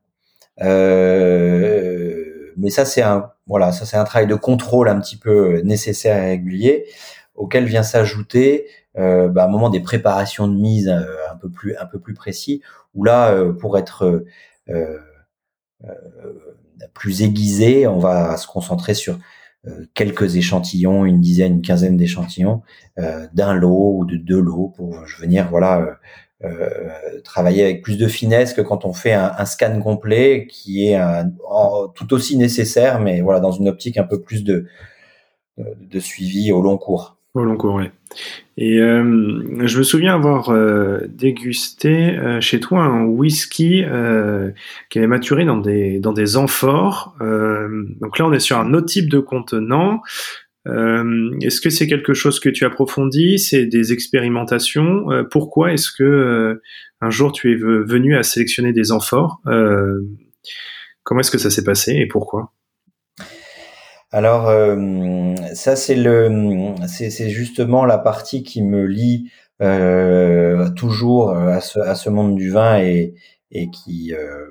Mais 2.56 2.70
ça 2.70 2.86
c'est 2.86 3.02
un 3.02 3.32
voilà, 3.48 3.72
ça 3.72 3.86
c'est 3.86 3.98
un 3.98 4.04
travail 4.06 4.28
de 4.28 4.36
contrôle 4.36 4.88
un 4.88 5.00
petit 5.00 5.18
peu 5.18 5.62
nécessaire 5.64 6.18
et 6.24 6.30
régulier 6.30 6.86
auquel 7.36 7.66
vient 7.66 7.84
s'ajouter 7.84 8.68
euh, 8.98 9.28
bah, 9.28 9.46
un 9.46 9.48
moment 9.48 9.70
des 9.70 9.80
préparations 9.80 10.48
de 10.48 10.56
mise 10.56 10.88
euh, 10.90 11.04
un 11.32 11.36
peu 11.36 11.50
plus 11.50 11.76
un 11.78 11.86
peu 11.86 12.00
plus 12.00 12.14
précis 12.14 12.62
où 12.94 13.04
là 13.04 13.32
euh, 13.32 13.52
pour 13.52 13.78
être 13.78 14.24
euh, 14.70 15.00
plus 16.94 17.22
aiguisé 17.22 17.88
on 17.88 18.00
va 18.00 18.38
se 18.38 18.48
concentrer 18.48 18.94
sur 18.94 19.20
quelques 19.94 20.36
échantillons 20.36 21.06
une 21.06 21.22
dizaine 21.22 21.54
une 21.54 21.62
quinzaine 21.62 21.98
d'échantillons 21.98 22.62
d'un 22.98 23.54
lot 23.54 23.98
ou 23.98 24.06
de 24.06 24.18
deux 24.18 24.40
lots 24.40 24.74
pour 24.76 24.96
venir 25.20 25.50
voilà 25.50 26.00
travailler 27.24 27.64
avec 27.64 27.82
plus 27.82 27.98
de 27.98 28.08
finesse 28.08 28.54
que 28.54 28.62
quand 28.62 28.86
on 28.86 28.94
fait 28.94 29.14
un, 29.14 29.46
scan 29.46 29.80
complet 29.82 30.48
qui 30.50 30.88
est 30.88 31.00
tout 31.96 32.14
aussi 32.14 32.38
nécessaire 32.38 33.00
mais 33.00 33.22
voilà 33.22 33.40
dans 33.40 33.52
une 33.52 33.68
optique 33.68 33.98
un 33.98 34.04
peu 34.04 34.22
plus 34.22 34.44
de 34.44 34.68
de 35.58 36.00
suivi 36.00 36.52
au 36.52 36.62
long 36.62 36.78
cours 36.78 37.18
au 37.34 37.44
long 37.44 37.58
cours, 37.58 37.76
oui. 37.76 37.86
Et 38.58 38.80
euh, 38.80 39.66
je 39.66 39.78
me 39.80 39.84
souviens 39.84 40.14
avoir 40.14 40.50
euh, 40.50 41.00
dégusté 41.10 42.12
euh, 42.12 42.40
chez 42.42 42.60
toi 42.60 42.84
un 42.84 43.06
whisky 43.06 43.84
euh, 43.84 44.52
qui 44.90 45.00
avait 45.00 45.08
maturé 45.08 45.44
dans 45.46 45.58
des 45.58 46.00
dans 46.00 46.14
des 46.14 46.38
amphores. 46.38 47.16
Euh, 47.22 47.86
donc 48.02 48.20
là, 48.20 48.28
on 48.28 48.34
est 48.34 48.40
sur 48.40 48.60
un 48.60 48.74
autre 48.74 48.86
type 48.86 49.10
de 49.10 49.20
contenant. 49.20 50.02
est-ce 50.66 51.60
que 51.60 51.70
c'est 51.70 51.88
quelque 51.88 52.14
chose 52.14 52.40
que 52.40 52.50
tu 52.50 52.66
approfondis? 52.66 53.40
C'est 53.40 53.66
des 53.66 53.94
expérimentations? 53.94 55.08
Pourquoi 55.32 55.74
est-ce 55.74 55.92
que 55.92 56.62
un 57.02 57.10
jour 57.10 57.32
tu 57.32 57.52
es 57.52 57.56
venu 57.56 58.16
à 58.16 58.24
sélectionner 58.24 58.74
des 58.74 58.92
amphores? 58.92 59.42
Comment 61.04 61.20
est-ce 61.20 61.32
que 61.32 61.38
ça 61.38 61.50
s'est 61.50 61.66
passé 61.66 61.94
et 61.94 62.06
pourquoi? 62.06 62.54
Alors 64.14 64.48
euh, 64.48 65.36
ça 65.54 65.76
c'est 65.76 65.96
le 65.96 66.76
c'est 66.88 67.30
justement 67.30 67.84
la 67.84 67.98
partie 67.98 68.44
qui 68.44 68.62
me 68.62 68.86
lie 68.86 69.30
euh, 69.62 70.70
toujours 70.72 71.32
à 71.32 71.62
ce, 71.62 71.80
à 71.80 71.96
ce 71.96 72.10
monde 72.10 72.36
du 72.36 72.52
vin 72.52 72.80
et, 72.80 73.14
qui 73.72 74.14
euh, 74.14 74.48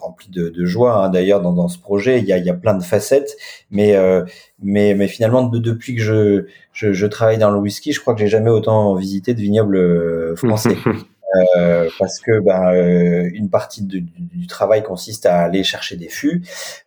remplit 0.00 0.30
de, 0.30 0.64
joie. 0.64 1.04
Hein. 1.04 1.10
D'ailleurs 1.10 1.42
dans, 1.42 1.68
ce 1.68 1.78
projet 1.78 2.18
il 2.18 2.24
y 2.24 2.32
a, 2.32 2.38
il 2.38 2.46
y 2.46 2.52
plein 2.52 2.74
de 2.74 2.82
facettes, 2.82 3.36
mais 3.70 3.94
euh, 3.94 4.24
mais 4.62 5.08
finalement 5.08 5.42
depuis 5.42 5.94
que 5.96 6.02
je, 6.02 6.46
je, 6.72 7.06
travaille 7.06 7.38
dans 7.38 7.50
le 7.50 7.58
whisky, 7.58 7.92
je 7.92 8.00
crois 8.00 8.14
que 8.14 8.20
j'ai 8.20 8.28
jamais 8.28 8.50
autant 8.50 8.94
visité 8.94 9.34
de 9.34 9.40
vignobles 9.40 10.36
français. 10.36 10.76
Euh, 11.56 11.88
parce 11.98 12.20
que 12.20 12.40
ben, 12.40 12.72
euh, 12.72 13.28
une 13.32 13.50
partie 13.50 13.82
du, 13.82 14.06
travail 14.46 14.82
consiste 14.82 15.26
à 15.26 15.40
aller 15.40 15.64
chercher 15.64 15.96
des 15.96 16.08
fûts 16.08 16.42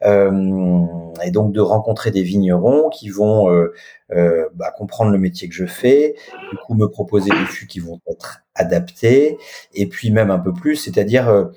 euh, 0.05 0.85
et 1.23 1.31
donc 1.31 1.51
de 1.51 1.59
rencontrer 1.59 2.11
des 2.11 2.21
vignerons 2.21 2.89
qui 2.89 3.09
vont 3.09 3.49
bah, 4.09 4.71
comprendre 4.77 5.11
le 5.11 5.17
métier 5.17 5.49
que 5.49 5.55
je 5.55 5.65
fais, 5.65 6.15
du 6.51 6.57
coup 6.57 6.75
me 6.75 6.87
proposer 6.87 7.29
des 7.29 7.45
fûts 7.47 7.67
qui 7.67 7.79
vont 7.79 7.99
être 8.09 8.41
adaptés 8.55 9.37
et 9.73 9.87
puis 9.87 10.11
même 10.11 10.31
un 10.31 10.39
peu 10.39 10.53
plus, 10.53 10.75
c'est-à-dire 10.75 11.49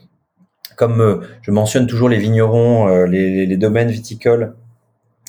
comme 0.76 1.26
je 1.42 1.50
mentionne 1.50 1.86
toujours 1.86 2.08
les 2.08 2.18
vignerons, 2.18 3.04
les, 3.04 3.56
domaines 3.56 3.90
viticoles 3.90 4.54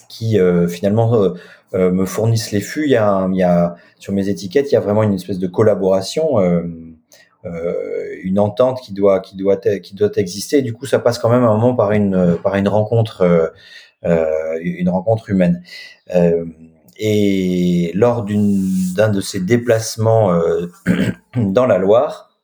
qui 0.07 0.39
finalement 0.69 1.33
me 1.73 2.05
fournissent 2.05 2.51
les 2.51 2.61
fûts. 2.61 2.85
Il 2.85 2.91
y 2.91 2.95
a 3.43 3.75
sur 3.99 4.13
mes 4.13 4.29
étiquettes, 4.29 4.71
il 4.71 4.75
y 4.75 4.77
a 4.77 4.81
vraiment 4.81 5.03
une 5.03 5.13
espèce 5.13 5.37
de 5.37 5.47
collaboration. 5.47 6.37
Euh, 7.45 8.17
une 8.23 8.37
entente 8.37 8.81
qui 8.81 8.93
doit 8.93 9.19
qui 9.19 9.35
doit 9.35 9.57
qui 9.57 9.95
doit 9.95 10.11
exister. 10.17 10.59
Et 10.59 10.61
du 10.61 10.73
coup, 10.73 10.85
ça 10.85 10.99
passe 10.99 11.17
quand 11.17 11.29
même 11.29 11.43
un 11.43 11.55
moment 11.57 11.75
par 11.75 11.91
une 11.91 12.37
par 12.43 12.55
une 12.55 12.67
rencontre 12.67 13.21
euh, 13.21 13.47
euh 14.05 14.59
une 14.61 14.89
rencontre 14.89 15.29
humaine. 15.29 15.63
Euh, 16.15 16.45
et 16.97 17.91
lors 17.95 18.23
d'un 18.25 19.09
de 19.09 19.21
ces 19.21 19.39
déplacements 19.39 20.39
dans 21.35 21.65
la 21.65 21.79
Loire, 21.79 22.37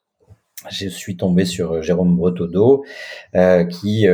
je 0.71 0.87
suis 0.89 1.15
tombé 1.15 1.45
sur 1.45 1.83
Jérôme 1.83 2.15
Bretodeau 2.17 2.83
qui 3.69 4.07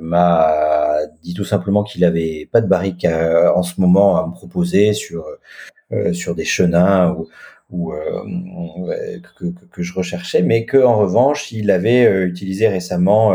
m'a 0.00 0.98
dit 1.22 1.32
tout 1.32 1.44
simplement 1.44 1.84
qu'il 1.84 2.04
avait 2.04 2.48
pas 2.52 2.60
de 2.60 2.66
barrique 2.66 3.06
en 3.06 3.62
ce 3.62 3.80
moment 3.80 4.18
à 4.18 4.26
me 4.26 4.32
proposer 4.32 4.92
sur 4.92 5.24
sur 6.12 6.34
des 6.34 6.44
chenins 6.44 7.12
ou 7.12 7.28
ou 7.70 7.92
que, 9.38 9.46
que, 9.72 9.82
je 9.82 9.92
recherchais, 9.92 10.42
mais 10.42 10.66
que 10.66 10.76
en 10.76 10.96
revanche, 10.96 11.50
il 11.50 11.70
avait 11.70 12.24
utilisé 12.24 12.68
récemment 12.68 13.34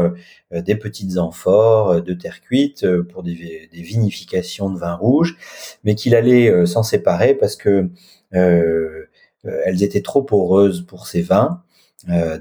des 0.51 0.75
petites 0.75 1.17
amphores 1.17 2.01
de 2.01 2.13
terre 2.13 2.39
cuite 2.41 2.85
pour 3.11 3.23
des, 3.23 3.69
vinifications 3.73 4.69
de 4.69 4.79
vin 4.79 4.95
rouge, 4.95 5.37
mais 5.83 5.95
qu'il 5.95 6.15
allait 6.15 6.65
s'en 6.65 6.83
séparer 6.83 7.33
parce 7.35 7.57
que 7.57 7.89
elles 8.31 9.83
étaient 9.83 10.01
trop 10.01 10.23
poreuses 10.23 10.85
pour 10.85 11.07
ces 11.07 11.21
vins. 11.21 11.63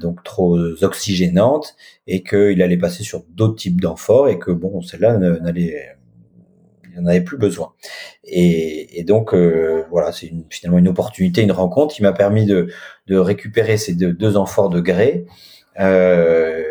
donc 0.01 0.23
trop 0.23 0.57
oxygénantes 0.83 1.75
et 2.07 2.23
qu'il 2.23 2.63
allait 2.63 2.79
passer 2.79 3.03
sur 3.03 3.25
d'autres 3.31 3.57
types 3.57 3.81
d'amphores 3.81 4.29
et 4.29 4.39
que 4.39 4.53
bon 4.53 4.81
celle-là 4.81 5.19
n'allait 5.19 5.97
il 6.93 7.01
n'en 7.01 7.09
avait 7.09 7.21
plus 7.21 7.39
besoin. 7.39 7.73
Et, 8.25 9.05
donc 9.07 9.35
euh, 9.35 9.85
voilà, 9.91 10.13
c'est 10.13 10.33
finalement 10.51 10.79
une 10.79 10.89
opportunité, 10.89 11.43
une 11.43 11.53
rencontre 11.53 11.95
qui 11.95 12.03
m'a 12.03 12.13
permis 12.13 12.47
de, 12.47 12.69
récupérer 13.09 13.77
ces 13.77 13.95
deux, 13.95 14.37
amphores 14.37 14.71
de 14.71 14.81
grès 14.81 15.25
euh, 15.81 16.63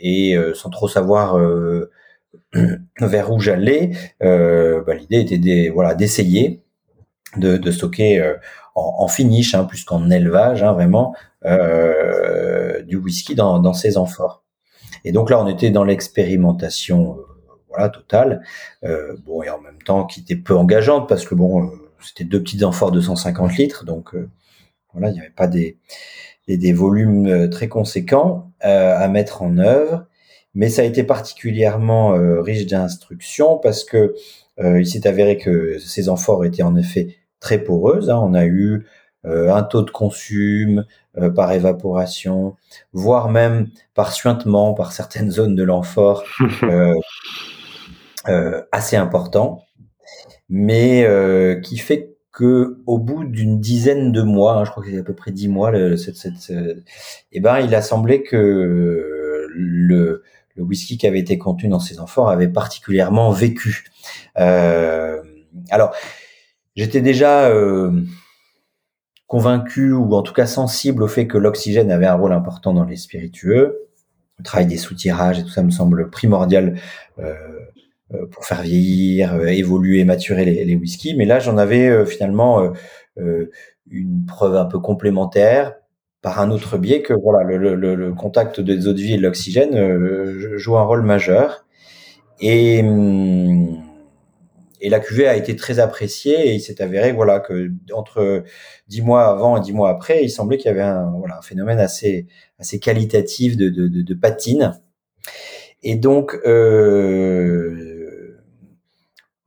et 0.00 0.36
euh, 0.36 0.54
sans 0.54 0.70
trop 0.70 0.88
savoir 0.88 1.38
vers 3.00 3.32
où 3.32 3.40
j'allais, 3.40 3.90
bah, 4.20 4.94
l'idée 4.94 5.20
était 5.20 5.68
voilà 5.68 5.94
d'essayer 5.94 6.62
de, 7.36 7.70
stocker 7.70 8.34
en, 8.74 9.08
finish 9.08 9.54
hein, 9.54 9.64
plus 9.64 9.84
qu'en 9.84 10.10
élevage, 10.10 10.62
hein, 10.62 10.72
vraiment 10.72 11.14
du 11.44 12.96
whisky 12.96 13.34
dans 13.34 13.72
ces 13.72 13.96
amphores. 13.96 14.44
Et 15.04 15.12
donc 15.12 15.30
là, 15.30 15.42
on 15.42 15.48
était 15.48 15.70
dans 15.70 15.84
l'expérimentation 15.84 17.16
voilà, 17.70 17.88
totale. 17.88 18.42
Euh, 18.84 19.16
bon, 19.24 19.42
et 19.42 19.50
en 19.50 19.60
même 19.60 19.80
temps, 19.82 20.04
qui 20.04 20.20
était 20.20 20.36
peu 20.36 20.56
engageante 20.56 21.08
parce 21.08 21.24
que 21.24 21.34
bon, 21.34 21.64
euh, 21.64 21.68
c'était 22.00 22.24
deux 22.24 22.42
petites 22.42 22.62
amphores 22.64 22.92
de 22.92 23.00
150 23.00 23.56
litres, 23.56 23.84
donc 23.84 24.14
euh, 24.14 24.28
voilà, 24.92 25.08
il 25.08 25.14
n'y 25.14 25.20
avait 25.20 25.30
pas 25.30 25.46
des, 25.46 25.78
des, 26.48 26.72
volumes 26.72 27.48
très 27.50 27.68
conséquents 27.68 28.50
à 28.60 29.06
mettre 29.08 29.42
en 29.42 29.58
œuvre. 29.58 30.06
Mais 30.54 30.68
ça 30.68 30.82
a 30.82 30.84
été 30.84 31.04
particulièrement 31.04 32.10
riche 32.42 32.66
d'instructions 32.66 33.56
parce 33.58 33.84
que 33.84 34.16
il 34.58 34.84
s'est 34.84 35.06
avéré 35.06 35.38
que 35.38 35.78
ces 35.78 36.08
amphores 36.08 36.44
étaient 36.44 36.64
en 36.64 36.74
effet 36.74 37.18
très 37.38 37.58
poreuses. 37.58 38.10
Hein. 38.10 38.18
On 38.20 38.34
a 38.34 38.46
eu 38.46 38.84
un 39.22 39.62
taux 39.62 39.82
de 39.82 39.92
consume 39.92 40.86
par 41.36 41.52
évaporation, 41.52 42.56
voire 42.92 43.28
même 43.28 43.68
par 43.94 44.12
suintement 44.12 44.74
par 44.74 44.92
certaines 44.92 45.30
zones 45.30 45.54
de 45.54 45.62
l'amphore 45.62 46.24
euh, 46.62 46.94
assez 48.24 48.96
important, 48.96 49.62
mais 50.48 51.04
euh, 51.04 51.60
qui 51.60 51.78
fait 51.78 52.16
que 52.32 52.80
au 52.86 52.98
bout 52.98 53.24
d'une 53.24 53.60
dizaine 53.60 54.12
de 54.12 54.22
mois, 54.22 54.54
hein, 54.54 54.64
je 54.64 54.70
crois 54.70 54.84
que 54.84 54.90
c'est 54.90 54.98
à 54.98 55.02
peu 55.02 55.14
près 55.14 55.32
dix 55.32 55.48
mois, 55.48 55.72
cette, 55.96 56.16
cette, 56.16 56.52
eh 57.32 57.40
ben, 57.40 57.58
il 57.58 57.74
a 57.74 57.82
semblé 57.82 58.22
que 58.22 59.46
le, 59.52 60.22
le 60.56 60.62
whisky 60.62 60.98
qui 60.98 61.06
avait 61.06 61.18
été 61.18 61.38
contenu 61.38 61.68
dans 61.68 61.80
ces 61.80 62.00
amphores 62.00 62.28
avait 62.28 62.48
particulièrement 62.48 63.30
vécu. 63.30 63.84
Euh, 64.38 65.22
alors, 65.70 65.94
j'étais 66.76 67.00
déjà 67.00 67.48
euh, 67.48 67.90
convaincu 69.26 69.92
ou 69.92 70.14
en 70.14 70.22
tout 70.22 70.32
cas 70.32 70.46
sensible 70.46 71.02
au 71.02 71.08
fait 71.08 71.26
que 71.26 71.38
l'oxygène 71.38 71.90
avait 71.90 72.06
un 72.06 72.14
rôle 72.14 72.32
important 72.32 72.72
dans 72.72 72.84
les 72.84 72.96
spiritueux. 72.96 73.88
Le 74.38 74.44
travail 74.44 74.66
des 74.66 74.78
soutirages 74.78 75.38
et 75.38 75.42
tout 75.42 75.50
ça 75.50 75.62
me 75.62 75.70
semble 75.70 76.10
primordial 76.10 76.78
euh, 77.18 77.34
euh, 77.34 77.60
pour 78.30 78.44
faire 78.44 78.62
vieillir, 78.62 79.34
euh, 79.34 79.46
évoluer, 79.46 80.04
maturer 80.04 80.44
les, 80.44 80.64
les 80.64 80.76
whiskies. 80.76 81.14
Mais 81.14 81.24
là, 81.24 81.38
j'en 81.38 81.56
avais 81.58 81.88
euh, 81.88 82.04
finalement 82.04 82.72
une 83.90 84.24
preuve 84.26 84.56
un 84.56 84.64
peu 84.64 84.78
complémentaire 84.78 85.74
par 86.22 86.40
un 86.40 86.50
autre 86.50 86.78
biais 86.78 87.02
que 87.02 87.14
voilà 87.14 87.42
le, 87.44 87.74
le, 87.74 87.94
le 87.94 88.12
contact 88.14 88.60
des 88.60 88.86
eaux 88.86 88.92
de 88.92 89.00
vie 89.00 89.14
et 89.14 89.16
de 89.16 89.22
l'oxygène 89.22 90.56
joue 90.56 90.76
un 90.76 90.82
rôle 90.82 91.02
majeur. 91.02 91.64
Et, 92.40 92.80
hum, 92.82 93.82
et 94.80 94.88
la 94.88 95.00
cuvée 95.00 95.28
a 95.28 95.36
été 95.36 95.56
très 95.56 95.78
appréciée 95.78 96.48
et 96.48 96.54
il 96.54 96.60
s'est 96.60 96.80
avéré 96.80 97.12
voilà 97.12 97.38
que 97.40 97.70
entre 97.92 98.44
dix 98.88 99.02
mois 99.02 99.26
avant 99.26 99.58
et 99.58 99.60
dix 99.60 99.72
mois 99.72 99.90
après, 99.90 100.24
il 100.24 100.30
semblait 100.30 100.56
qu'il 100.56 100.68
y 100.68 100.70
avait 100.70 100.80
un, 100.82 101.10
voilà, 101.18 101.38
un 101.38 101.42
phénomène 101.42 101.78
assez 101.78 102.26
assez 102.58 102.78
qualitatif 102.78 103.56
de, 103.56 103.68
de, 103.68 103.88
de, 103.88 104.02
de 104.02 104.14
patine. 104.14 104.80
Et 105.82 105.96
donc 105.96 106.38
euh, 106.46 107.89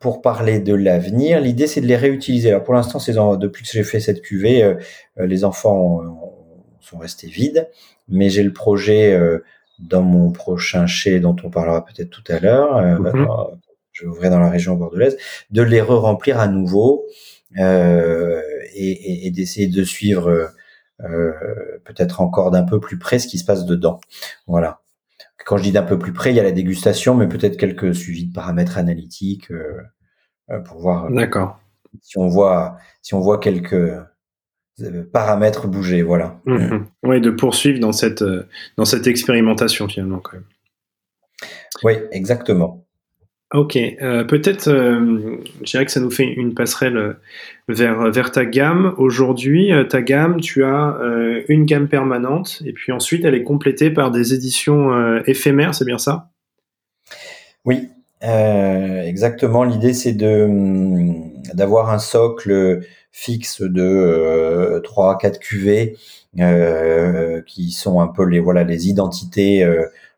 pour 0.04 0.22
parler 0.22 0.60
de 0.60 0.74
l'avenir, 0.74 1.40
l'idée 1.40 1.66
c'est 1.66 1.80
de 1.80 1.88
les 1.88 1.96
réutiliser. 1.96 2.50
Alors 2.50 2.66
pour 2.66 2.74
l'instant, 2.74 3.00
depuis 3.38 3.64
que 3.64 3.70
j'ai 3.72 3.86
fait 3.86 4.02
cette 4.02 4.22
cuvée, 4.22 4.62
euh, 4.62 4.74
euh, 5.18 5.26
les 5.26 5.46
enfants 5.46 6.02
sont 6.82 6.98
restés 6.98 7.28
vides, 7.28 7.70
mais 8.10 8.30
j'ai 8.30 8.44
le 8.44 8.52
projet 8.52 9.14
euh, 9.14 9.46
dans 9.80 10.02
mon 10.02 10.34
prochain 10.34 10.88
chai 10.88 11.22
dont 11.22 11.38
on 11.46 11.50
parlera 11.50 11.86
peut-être 11.86 12.10
tout 12.10 12.24
à 12.28 12.40
l'heure. 12.40 12.82
Mhm. 13.00 13.28
Je 13.94 14.04
vais 14.04 14.10
ouvrir 14.10 14.30
dans 14.30 14.40
la 14.40 14.50
région 14.50 14.76
bordelaise, 14.76 15.16
de 15.52 15.62
les 15.62 15.80
re-remplir 15.80 16.38
à 16.38 16.50
nouveau 16.50 17.06
et, 17.56 19.28
et 19.28 19.32
d'essayer 19.32 19.68
de 19.68 19.84
suivre 19.86 20.52
peut-être 21.00 22.20
encore 22.20 22.52
d'un 22.52 22.64
peu 22.64 22.82
plus 22.82 23.00
près 23.00 23.20
ce 23.20 23.28
qui 23.28 23.38
se 23.38 23.46
passe 23.46 23.66
dedans. 23.66 24.02
Voilà. 24.48 24.83
Quand 25.54 25.58
je 25.58 25.64
dis 25.66 25.72
d'un 25.72 25.84
peu 25.84 26.00
plus 26.00 26.14
près, 26.14 26.32
il 26.32 26.36
y 26.36 26.40
a 26.40 26.44
la 26.44 26.52
dégustation, 26.52 27.14
mais 27.14 27.28
peut-être 27.28 27.58
quelques 27.58 27.94
suivis 27.94 28.26
de 28.26 28.34
paramètres 28.34 28.80
analytiques 28.80 29.52
euh, 29.52 29.84
euh, 30.50 30.58
pour 30.62 30.80
voir. 30.80 31.06
Euh, 31.06 31.10
D'accord. 31.14 31.60
Si 32.02 32.18
on 32.18 32.28
voit, 32.28 32.78
si 33.04 33.14
on 33.14 33.20
voit 33.20 33.38
quelques 33.38 33.94
paramètres 35.12 35.68
bouger, 35.68 36.02
voilà. 36.02 36.42
Mmh 36.46 36.86
oui, 37.04 37.22
de 37.22 37.30
poursuivre 37.30 37.80
dans 37.80 37.92
cette 37.92 38.24
dans 38.78 38.86
cette 38.86 39.06
expérimentation 39.06 39.88
finalement 39.88 40.22
quand 40.22 40.38
même. 40.38 40.46
Oui, 41.84 41.94
exactement. 42.10 42.88
Ok, 43.54 43.78
euh, 43.78 44.24
peut-être, 44.24 44.68
euh, 44.68 45.38
je 45.60 45.72
dirais 45.72 45.86
que 45.86 45.92
ça 45.92 46.00
nous 46.00 46.10
fait 46.10 46.24
une 46.24 46.56
passerelle 46.56 46.98
euh, 46.98 47.14
vers, 47.68 48.10
vers 48.10 48.32
ta 48.32 48.46
gamme. 48.46 48.96
Aujourd'hui, 48.98 49.72
ta 49.90 50.02
gamme, 50.02 50.42
tu 50.42 50.64
as 50.64 50.98
une 51.48 51.66
gamme 51.66 51.88
permanente 51.88 52.64
et 52.66 52.74
puis 52.74 52.92
ensuite 52.92 53.24
elle 53.26 53.36
est 53.36 53.44
complétée 53.44 53.92
par 53.92 54.10
des 54.10 54.34
éditions 54.34 55.22
éphémères, 55.26 55.76
c'est 55.76 55.86
bien 55.86 56.00
ça? 56.00 56.32
Oui, 57.64 57.90
exactement. 58.22 59.64
L'idée 59.64 59.94
c'est 59.94 60.14
de 60.14 60.44
hum, 60.46 61.32
d'avoir 61.54 61.92
un 61.92 62.00
socle 62.00 62.82
fixe 63.12 63.62
de 63.62 64.82
3 64.84 65.20
4 65.20 65.40
cuvées 65.40 65.96
qui 67.46 67.72
sont 67.72 68.02
un 68.02 68.08
peu 68.08 68.26
les 68.26 68.40
voilà 68.40 68.64
les 68.64 68.90
identités 68.90 69.64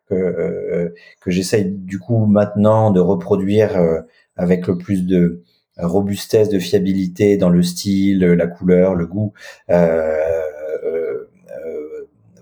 que, 0.08 0.16
euh, 0.16 0.94
que 1.22 1.32
j'essaye 1.32 1.66
du 1.66 2.00
coup 2.00 2.26
maintenant 2.26 2.92
de 2.92 3.00
reproduire 3.00 3.78
euh, 3.78 4.02
avec 4.38 4.68
le 4.68 4.78
plus 4.78 5.06
de 5.06 5.44
robustesse, 5.78 6.50
de 6.50 6.60
fiabilité 6.60 7.38
dans 7.38 7.50
le 7.50 7.62
style, 7.64 8.20
la 8.20 8.48
couleur, 8.48 8.96
le 8.96 9.08
goût, 9.08 9.34
euh, 9.70 10.16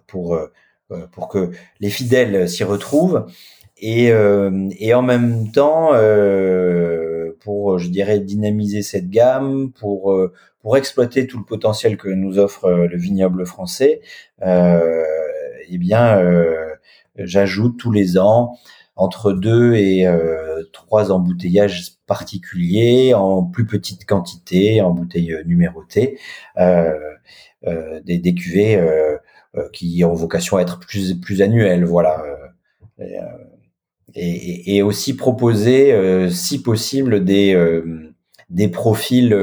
pour 0.08 0.38
pour 1.12 1.28
que 1.28 1.50
les 1.80 1.90
fidèles 1.90 2.48
s'y 2.48 2.64
retrouvent. 2.64 3.26
Et, 3.78 4.12
et 4.80 4.94
en 4.94 5.02
même 5.02 5.52
temps 5.52 5.90
pour 7.40 7.80
je 7.80 7.90
dirais 7.90 8.20
dynamiser 8.20 8.84
cette 8.84 9.10
gamme 9.10 9.72
pour 9.72 10.16
pour 10.62 10.78
exploiter 10.78 11.26
tout 11.26 11.40
le 11.40 11.46
potentiel 11.46 11.98
que 11.98 12.10
nous 12.10 12.38
offre 12.38 12.70
le 12.70 12.98
vignoble 12.98 13.46
français 13.48 14.02
euh, 14.46 15.04
eh 15.70 15.78
bien 15.78 16.18
j'ajoute 17.18 17.78
tous 17.78 17.92
les 17.92 18.18
ans 18.18 18.58
entre 18.96 19.34
deux 19.34 19.74
et 19.74 20.08
euh, 20.08 20.64
trois 20.72 21.12
embouteillages 21.12 21.94
particuliers 22.06 23.14
en 23.14 23.44
plus 23.44 23.66
petite 23.66 24.06
quantité, 24.06 24.82
en 24.82 24.92
bouteilles 24.92 25.36
numérotées, 25.46 26.20
euh, 26.58 26.94
euh, 27.66 28.02
des, 28.02 28.18
des, 28.18 28.34
cuvées 28.36 28.76
euh, 28.76 29.18
euh, 29.56 29.70
qui 29.72 30.04
ont 30.04 30.14
vocation 30.14 30.58
à 30.58 30.62
être 30.62 30.80
plus 30.80 31.14
plus 31.20 31.42
annuelles, 31.42 31.86
voilà. 31.86 32.24
Et, 33.00 33.16
et, 34.16 34.76
et 34.78 34.82
aussi 34.84 35.16
proposer, 35.16 36.30
si 36.30 36.62
possible, 36.62 37.24
des 37.24 37.58
des 38.50 38.68
profils 38.68 39.36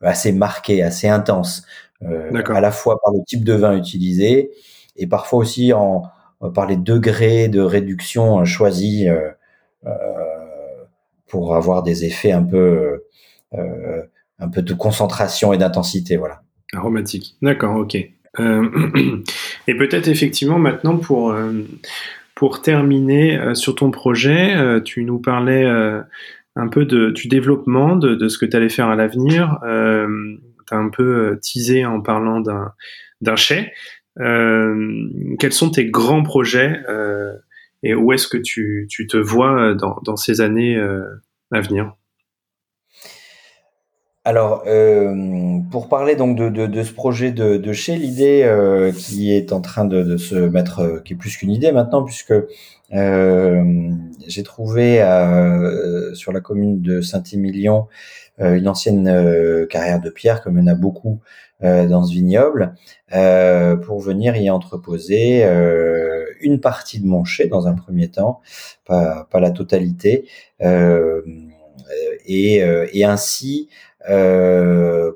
assez 0.00 0.32
marqués, 0.32 0.82
assez 0.82 1.08
intenses, 1.08 1.64
à 2.02 2.60
la 2.60 2.70
fois 2.72 2.98
par 3.02 3.12
le 3.12 3.20
type 3.26 3.44
de 3.44 3.52
vin 3.54 3.76
utilisé 3.76 4.50
et 4.96 5.06
parfois 5.06 5.40
aussi 5.40 5.72
en 5.72 6.02
par 6.50 6.66
les 6.66 6.76
degrés 6.76 7.48
de 7.48 7.60
réduction 7.60 8.40
euh, 8.40 8.44
choisis 8.44 9.08
euh, 9.08 9.30
euh, 9.86 9.90
pour 11.26 11.56
avoir 11.56 11.82
des 11.82 12.04
effets 12.04 12.32
un 12.32 12.42
peu 12.42 13.02
un 14.40 14.48
peu 14.48 14.62
de 14.62 14.74
concentration 14.74 15.52
et 15.52 15.58
d'intensité, 15.58 16.16
voilà. 16.16 16.42
Aromatique. 16.72 17.36
D'accord, 17.40 17.76
ok. 17.76 17.94
et 18.38 19.74
peut-être 19.76 20.08
effectivement 20.08 20.58
maintenant 20.58 20.96
pour 20.96 21.32
pour 22.34 22.62
terminer 22.62 23.54
sur 23.54 23.76
ton 23.76 23.92
projet, 23.92 24.82
tu 24.82 25.04
nous 25.04 25.20
parlais 25.20 25.64
un 26.56 26.68
peu 26.68 26.84
de, 26.84 27.10
du 27.10 27.28
développement, 27.28 27.94
de, 27.94 28.16
de 28.16 28.26
ce 28.26 28.38
que 28.38 28.46
tu 28.46 28.56
allais 28.56 28.68
faire 28.68 28.88
à 28.88 28.96
l'avenir. 28.96 29.60
as 29.62 30.76
un 30.76 30.88
peu 30.88 31.38
teasé 31.40 31.86
en 31.86 32.00
parlant 32.00 32.40
d'un 32.40 33.36
chai. 33.36 33.72
Quels 34.16 35.52
sont 35.52 35.70
tes 35.70 35.86
grands 35.86 36.22
projets 36.22 36.80
et 37.82 37.94
où 37.94 38.12
est-ce 38.12 38.28
que 38.28 38.38
tu, 38.38 38.86
tu, 38.88 39.06
te 39.06 39.16
vois 39.16 39.74
dans, 39.74 39.98
dans 40.04 40.16
ces 40.16 40.40
années 40.40 40.78
à 41.50 41.60
venir? 41.60 41.94
Alors, 44.26 44.62
euh, 44.66 45.58
pour 45.70 45.90
parler 45.90 46.16
donc 46.16 46.34
de, 46.38 46.48
de, 46.48 46.82
ce 46.82 46.94
projet 46.94 47.30
de, 47.30 47.58
de 47.58 47.72
chez 47.74 47.96
l'idée 47.96 48.42
euh, 48.42 48.90
qui 48.90 49.30
est 49.34 49.52
en 49.52 49.60
train 49.60 49.84
de, 49.84 50.16
se 50.16 50.34
mettre, 50.34 50.80
euh, 50.80 51.00
qui 51.04 51.12
est 51.12 51.16
plus 51.16 51.36
qu'une 51.36 51.50
idée 51.50 51.72
maintenant, 51.72 52.02
puisque 52.02 52.32
j'ai 52.90 54.42
trouvé 54.44 54.98
sur 56.14 56.32
la 56.32 56.40
commune 56.40 56.80
de 56.80 57.00
Saint-Émilion 57.00 57.88
une 58.38 58.68
ancienne 58.68 59.66
carrière 59.68 60.00
de 60.00 60.10
pierre, 60.10 60.42
comme 60.42 60.58
il 60.58 60.62
en 60.62 60.68
a 60.68 60.74
beaucoup 60.74 61.18
dans 61.60 62.04
ce 62.04 62.12
vignoble, 62.12 62.74
pour 63.10 64.00
venir 64.00 64.36
y 64.36 64.48
entreposer 64.48 65.44
une 66.40 66.60
partie 66.60 67.00
de 67.00 67.06
mon 67.06 67.24
chai 67.24 67.48
dans 67.48 67.66
un 67.66 67.74
premier 67.74 68.08
temps, 68.08 68.42
pas, 68.86 69.26
pas 69.28 69.40
la 69.40 69.50
totalité, 69.50 70.28
et, 72.26 72.62
et 72.92 73.04
ainsi 73.04 73.68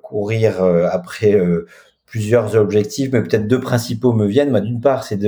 courir 0.02 0.62
euh, 0.62 0.88
après 0.90 1.34
euh, 1.34 1.66
plusieurs 2.06 2.56
objectifs, 2.56 3.10
mais 3.12 3.22
peut-être 3.22 3.46
deux 3.46 3.60
principaux 3.60 4.12
me 4.12 4.26
viennent. 4.26 4.58
D'une 4.60 4.80
part, 4.80 5.04
c'est 5.04 5.18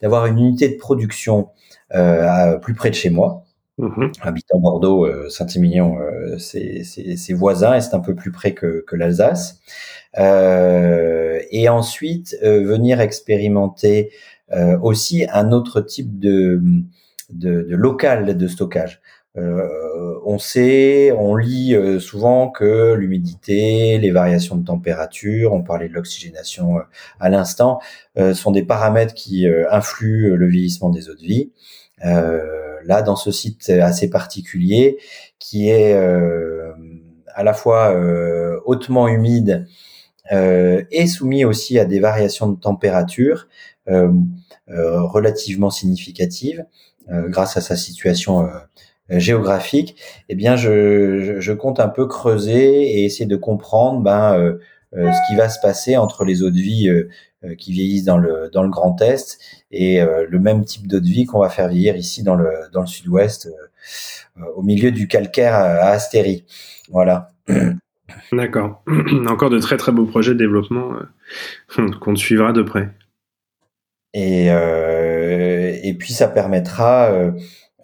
d'avoir 0.00 0.26
une 0.26 0.38
unité 0.38 0.68
de 0.68 0.76
production 0.76 1.48
euh, 1.94 2.56
plus 2.58 2.74
près 2.74 2.90
de 2.90 2.94
chez 2.94 3.10
moi. 3.10 3.44
Mmh. 3.78 4.08
Habitant 4.22 4.58
Bordeaux, 4.58 5.06
euh, 5.06 5.28
Saint-Émilion, 5.28 5.98
euh, 6.00 6.36
c'est 6.38 7.32
voisins 7.32 7.76
et 7.76 7.80
c'est 7.80 7.94
un 7.94 8.00
peu 8.00 8.14
plus 8.14 8.32
près 8.32 8.52
que, 8.52 8.84
que 8.86 8.96
l'Alsace. 8.96 9.60
et 10.16 11.68
ensuite, 11.68 12.36
venir 12.42 13.00
expérimenter 13.00 14.10
aussi 14.82 15.26
un 15.32 15.52
autre 15.52 15.80
type 15.80 16.18
de, 16.18 16.60
de, 17.30 17.62
de 17.62 17.76
local 17.76 18.36
de 18.36 18.46
stockage. 18.48 19.00
Euh, 19.38 20.18
on 20.24 20.38
sait, 20.38 21.12
on 21.12 21.36
lit 21.36 21.74
euh, 21.74 22.00
souvent 22.00 22.50
que 22.50 22.94
l'humidité, 22.94 23.98
les 23.98 24.10
variations 24.10 24.56
de 24.56 24.64
température, 24.64 25.52
on 25.52 25.62
parlait 25.62 25.88
de 25.88 25.94
l'oxygénation 25.94 26.78
euh, 26.78 26.82
à 27.20 27.28
l'instant, 27.28 27.80
sont 28.34 28.50
des 28.50 28.64
paramètres 28.64 29.14
qui 29.14 29.46
influent 29.70 30.34
le 30.34 30.46
vieillissement 30.48 30.90
des 30.90 31.08
eaux 31.08 31.14
de 31.14 31.20
vie. 31.20 31.52
là, 32.02 33.02
dans 33.02 33.14
ce 33.14 33.30
site 33.30 33.70
assez 33.70 34.10
particulier, 34.10 34.98
qui 35.38 35.70
est 35.70 35.94
à 35.94 37.42
la 37.44 37.52
fois 37.52 37.94
hautement 38.66 39.06
humide 39.06 39.68
et 40.32 41.06
soumis 41.06 41.44
aussi 41.44 41.78
à 41.78 41.84
des 41.84 42.00
variations 42.00 42.48
de 42.48 42.58
température 42.58 43.46
relativement 44.66 45.70
significatives, 45.70 46.66
grâce 47.08 47.56
à 47.56 47.60
sa 47.60 47.76
situation 47.76 48.48
géographique, 49.10 49.96
eh 50.28 50.34
bien, 50.34 50.56
je, 50.56 51.36
je, 51.40 51.52
compte 51.52 51.80
un 51.80 51.88
peu 51.88 52.06
creuser 52.06 52.82
et 52.82 53.04
essayer 53.04 53.26
de 53.26 53.36
comprendre 53.36 54.00
ben, 54.00 54.34
euh, 54.34 54.58
euh, 54.96 55.10
ce 55.12 55.18
qui 55.28 55.36
va 55.36 55.48
se 55.48 55.60
passer 55.60 55.96
entre 55.96 56.24
les 56.24 56.42
eaux 56.42 56.50
de 56.50 56.58
vie 56.58 56.90
qui 57.56 57.72
vieillissent 57.72 58.04
dans 58.04 58.18
le 58.18 58.50
dans 58.52 58.64
le 58.64 58.68
Grand 58.68 59.00
Est 59.00 59.38
et 59.70 60.00
le 60.00 60.38
même 60.40 60.64
type 60.64 60.88
d'eau 60.88 60.98
de 60.98 61.06
vie 61.06 61.24
qu'on 61.24 61.38
va 61.38 61.48
faire 61.48 61.68
vieillir 61.68 61.96
ici 61.96 62.22
dans 62.24 62.34
le 62.34 62.50
dans 62.72 62.80
le 62.80 62.86
Sud-Ouest, 62.86 63.48
au 64.56 64.62
milieu 64.62 64.90
du 64.90 65.06
calcaire 65.06 65.54
à 65.54 65.90
Astérie. 65.90 66.44
Voilà. 66.90 67.30
D'accord. 68.32 68.82
Encore 69.28 69.50
de 69.50 69.58
très 69.58 69.76
très 69.76 69.92
beaux 69.92 70.06
projets 70.06 70.32
de 70.32 70.38
développement 70.38 70.94
qu'on 72.00 72.16
suivra 72.16 72.52
de 72.52 72.62
près. 72.62 72.88
Et, 74.14 74.50
euh, 74.50 75.76
et 75.82 75.94
puis 75.94 76.12
ça 76.12 76.28
permettra 76.28 77.10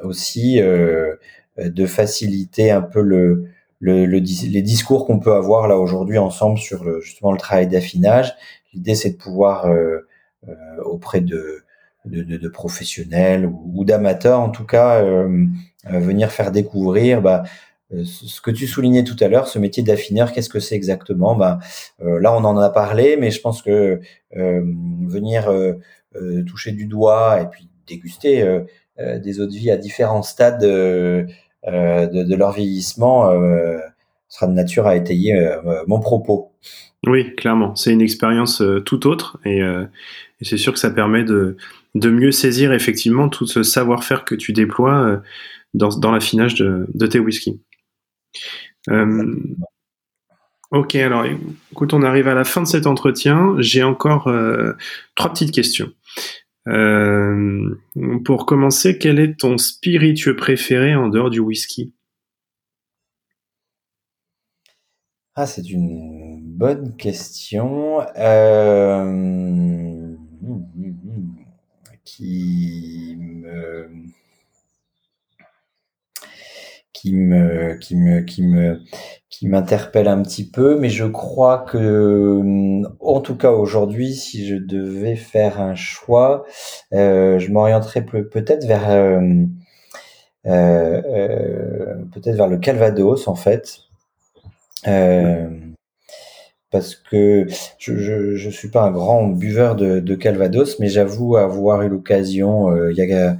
aussi 0.05 0.61
euh, 0.61 1.15
de 1.59 1.87
faciliter 1.87 2.71
un 2.71 2.83
peu 2.83 3.01
le, 3.01 3.49
le, 3.85 4.05
les 4.07 4.63
discours 4.63 5.07
qu'on 5.07 5.19
peut 5.19 5.35
avoir 5.35 5.69
là 5.69 5.79
aujourd'hui 5.79 6.19
ensemble 6.19 6.59
sur 6.59 6.85
le, 6.85 7.01
justement 7.01 7.33
le 7.33 7.39
travail 7.39 7.69
d'affinage. 7.69 8.35
L'idée, 8.73 8.95
c'est 8.95 9.11
de 9.11 9.17
pouvoir 9.17 9.67
euh, 9.67 10.07
euh, 10.49 10.53
auprès 10.85 11.21
de, 11.21 11.65
de, 12.05 12.23
de, 12.23 12.49
professionnels 12.49 13.47
ou, 13.47 13.85
d'amateurs, 13.85 14.41
en 14.41 14.51
tout 14.51 14.65
cas, 14.65 15.03
euh, 15.03 15.47
venir 15.85 16.33
faire 16.33 16.51
découvrir 16.51 17.23
bah, 17.23 17.45
ce 18.05 18.41
que 18.41 18.51
tu 18.51 18.67
soulignais 18.67 19.05
tout 19.05 19.17
à 19.21 19.29
l'heure, 19.29 19.49
ce 19.49 19.59
métier 19.59 19.83
d'affineur, 19.83 20.33
qu'est-ce 20.33 20.49
que 20.49 20.61
c'est 20.61 20.75
exactement? 20.75 21.37
Bah, 21.37 21.59
Là, 22.01 22.33
on 22.33 22.45
en 22.45 22.57
a 22.57 22.71
parlé, 22.71 23.17
mais 23.17 23.31
je 23.31 23.41
pense 23.41 23.63
que 23.63 24.01
venir 24.33 25.53
toucher 26.47 26.73
du 26.73 26.87
doigt 26.87 27.41
et 27.43 27.47
puis 27.47 27.69
déguster 27.87 28.43
des 28.99 29.41
eaux 29.41 29.47
de 29.47 29.53
vie 29.53 29.71
à 29.71 29.77
différents 29.77 30.23
stades 30.23 30.65
euh, 30.65 31.25
euh, 31.67 32.07
de, 32.07 32.23
de, 32.23 32.35
leur 32.35 32.53
vieillissement 32.53 33.31
sera 34.29 34.47
de 34.47 34.53
nature 34.53 34.87
à 34.87 34.97
étayer 34.97 35.35
mon 35.87 36.01
propos. 36.01 36.53
Oui, 37.07 37.35
clairement. 37.37 37.75
C'est 37.77 37.93
une 37.93 38.03
expérience 38.03 38.63
tout 38.85 39.07
autre 39.07 39.39
et, 39.45 39.61
et 39.61 40.45
c'est 40.45 40.57
sûr 40.57 40.73
que 40.73 40.79
ça 40.79 40.91
permet 40.91 41.25
de, 41.25 41.57
de, 41.95 42.11
mieux 42.11 42.33
saisir 42.33 42.73
effectivement 42.73 43.29
tout 43.29 43.47
ce 43.47 43.63
savoir-faire 43.63 44.25
que 44.25 44.35
tu 44.35 44.53
déploies 44.53 45.21
dans, 45.75 45.91
dans 45.91 46.13
l'affinage 46.13 46.55
de, 46.55 46.87
de, 46.95 47.07
tes 47.07 47.19
whisky. 47.19 47.61
Euh, 48.91 49.35
ok, 50.71 50.95
alors 50.97 51.25
écoute, 51.73 51.93
on 51.93 52.03
arrive 52.03 52.29
à 52.29 52.35
la 52.35 52.45
fin 52.45 52.63
de 52.63 52.67
cet 52.67 52.87
entretien. 52.87 53.55
J'ai 53.59 53.83
encore 53.83 54.29
euh, 54.29 54.73
trois 55.15 55.31
petites 55.31 55.53
questions. 55.53 55.93
Euh, 56.67 57.79
pour 58.25 58.47
commencer, 58.47 58.99
quel 58.99 59.19
est 59.19 59.39
ton 59.39 59.59
spiritueux 59.59 60.37
préféré 60.37 60.95
en 60.95 61.09
dehors 61.09 61.31
du 61.31 61.41
whisky? 61.41 61.93
Ah, 65.35 65.47
c'est 65.47 65.69
une 65.69 66.41
bonne 66.43 66.97
question. 66.97 68.01
Euh... 68.17 70.15
Qui 72.05 73.17
me 73.19 73.89
qui 77.05 77.15
me 77.15 77.75
qui 77.75 77.97
me 77.97 78.21
qui 78.23 78.43
me 78.43 78.81
qui 79.29 79.47
m'interpelle 79.47 80.09
un 80.09 80.23
petit 80.23 80.49
peu, 80.49 80.79
mais 80.79 80.89
je 80.89 81.05
crois 81.05 81.59
que, 81.59 81.77
euh, 81.77 82.83
en 83.01 83.21
tout 83.21 83.37
cas 83.37 83.51
aujourd'hui, 83.51 84.15
si 84.15 84.47
je 84.47 84.57
devais 84.57 85.17
faire 85.17 85.61
un 85.61 85.75
choix, 85.75 86.45
euh, 86.95 87.39
je 87.39 87.51
m'orienterais 87.53 88.03
peut-être 88.07 88.65
vers 88.65 88.91
euh, 88.91 89.45
peut-être 92.13 92.37
vers 92.37 92.49
le 92.49 92.57
Calvados 92.59 93.29
en 93.29 93.35
fait, 93.35 93.81
parce 96.71 96.95
que 96.97 97.47
je, 97.79 97.97
je, 97.99 98.35
je 98.37 98.51
suis 98.51 98.69
pas 98.69 98.83
un 98.83 98.91
grand 98.93 99.27
buveur 99.29 99.77
de, 99.77 100.01
de 100.01 100.15
Calvados, 100.15 100.79
mais 100.81 100.89
j'avoue 100.89 101.37
avoir 101.37 101.83
eu 101.83 101.89
l'occasion 101.91 102.89
il 102.89 102.97
y 102.97 103.03
a 103.03 103.37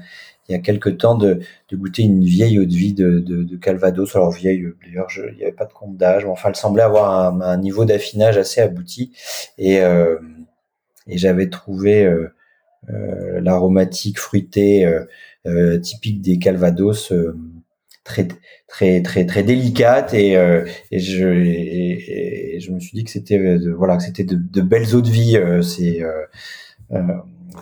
il 0.49 0.53
y 0.53 0.55
a 0.55 0.59
quelques 0.59 0.99
temps 0.99 1.15
de, 1.17 1.41
de 1.71 1.77
goûter 1.77 2.03
une 2.03 2.25
vieille 2.25 2.59
eau 2.59 2.65
de 2.65 2.75
vie 2.75 2.95
de, 2.95 3.21
de, 3.21 3.43
de 3.43 3.57
Calvados. 3.57 4.15
Alors 4.15 4.31
vieille, 4.31 4.65
d'ailleurs, 4.85 5.09
il 5.31 5.37
n'y 5.37 5.43
avait 5.43 5.53
pas 5.53 5.65
de 5.65 5.73
compte 5.73 5.97
d'âge. 5.97 6.25
Enfin, 6.27 6.51
elle 6.51 6.57
semblait 6.57 6.83
avoir 6.83 7.11
un, 7.11 7.41
un 7.41 7.57
niveau 7.57 7.85
d'affinage 7.85 8.37
assez 8.37 8.61
abouti. 8.61 9.13
Et, 9.59 9.81
euh, 9.81 10.19
et 11.07 11.19
j'avais 11.19 11.49
trouvé 11.49 12.05
euh, 12.05 12.29
euh, 12.91 13.41
l'aromatique 13.41 14.19
fruité 14.19 14.85
euh, 14.85 15.05
euh, 15.47 15.79
typique 15.79 16.21
des 16.21 16.39
Calvados 16.39 17.13
très 18.05 18.29
très 18.69 19.01
très 19.03 19.25
très 19.25 19.43
délicate 19.43 20.13
et, 20.13 20.33
et 20.91 20.99
je 20.99 21.27
et, 21.27 22.59
je 22.61 22.73
me 22.73 22.81
suis 22.81 22.99
dit 22.99 23.05
que 23.05 23.11
c'était 23.11 23.57
voilà 23.75 23.97
que 23.97 24.03
c'était 24.03 24.25
de, 24.25 24.37
de, 24.37 24.61
belles 24.61 24.95
eaux 24.95 25.01
de 25.01 25.09
vie 25.09 25.39
ces, 25.63 26.05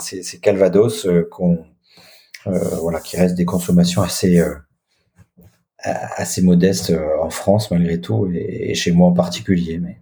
ces, 0.01 0.23
ces 0.25 0.38
Calvados 0.40 1.07
qu'on 1.31 1.55
euh, 1.55 1.72
voilà, 2.45 3.01
qui 3.01 3.17
restent 3.17 3.37
des 3.37 3.45
consommations 3.45 4.03
assez 4.03 4.41
euh, 4.41 4.55
assez 5.83 6.43
modestes 6.43 6.91
euh, 6.91 7.21
en 7.21 7.31
France 7.31 7.71
malgré 7.71 8.01
tout 8.01 8.31
et, 8.33 8.75
chez 8.75 8.93
moi 8.93 9.09
en 9.09 9.13
particulier. 9.13 9.79
Mais 9.79 9.99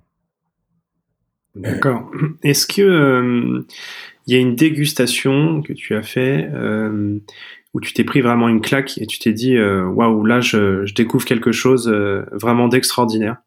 D'accord. 1.57 2.11
Est-ce 2.43 2.67
que 2.67 3.65
il 4.27 4.35
y 4.35 4.37
a 4.37 4.41
une 4.41 4.55
dégustation 4.55 5.63
que 5.63 5.73
tu 5.73 5.97
as 5.97 6.03
fait 6.03 6.49
où 7.73 7.81
tu 7.81 7.93
t'es 7.93 8.05
pris 8.05 8.21
vraiment 8.21 8.49
une 8.49 8.61
claque 8.61 8.99
et 8.99 9.07
tu 9.07 9.19
t'es 9.19 9.33
dit 9.33 9.59
waouh 9.61 10.25
là 10.25 10.41
je, 10.41 10.87
je, 10.87 10.95
découvre 10.95 11.25
quelque 11.25 11.51
chose 11.51 11.89
vraiment 12.31 12.69
d'extraordinaire? 12.69 13.39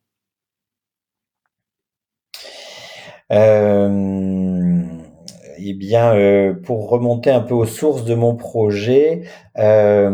Eh 5.69 5.73
bien, 5.73 6.15
euh, 6.15 6.53
pour 6.53 6.89
remonter 6.89 7.29
un 7.31 7.41
peu 7.41 7.53
aux 7.53 7.65
sources 7.65 8.05
de 8.05 8.15
mon 8.15 8.35
projet, 8.35 9.23
euh, 9.57 10.09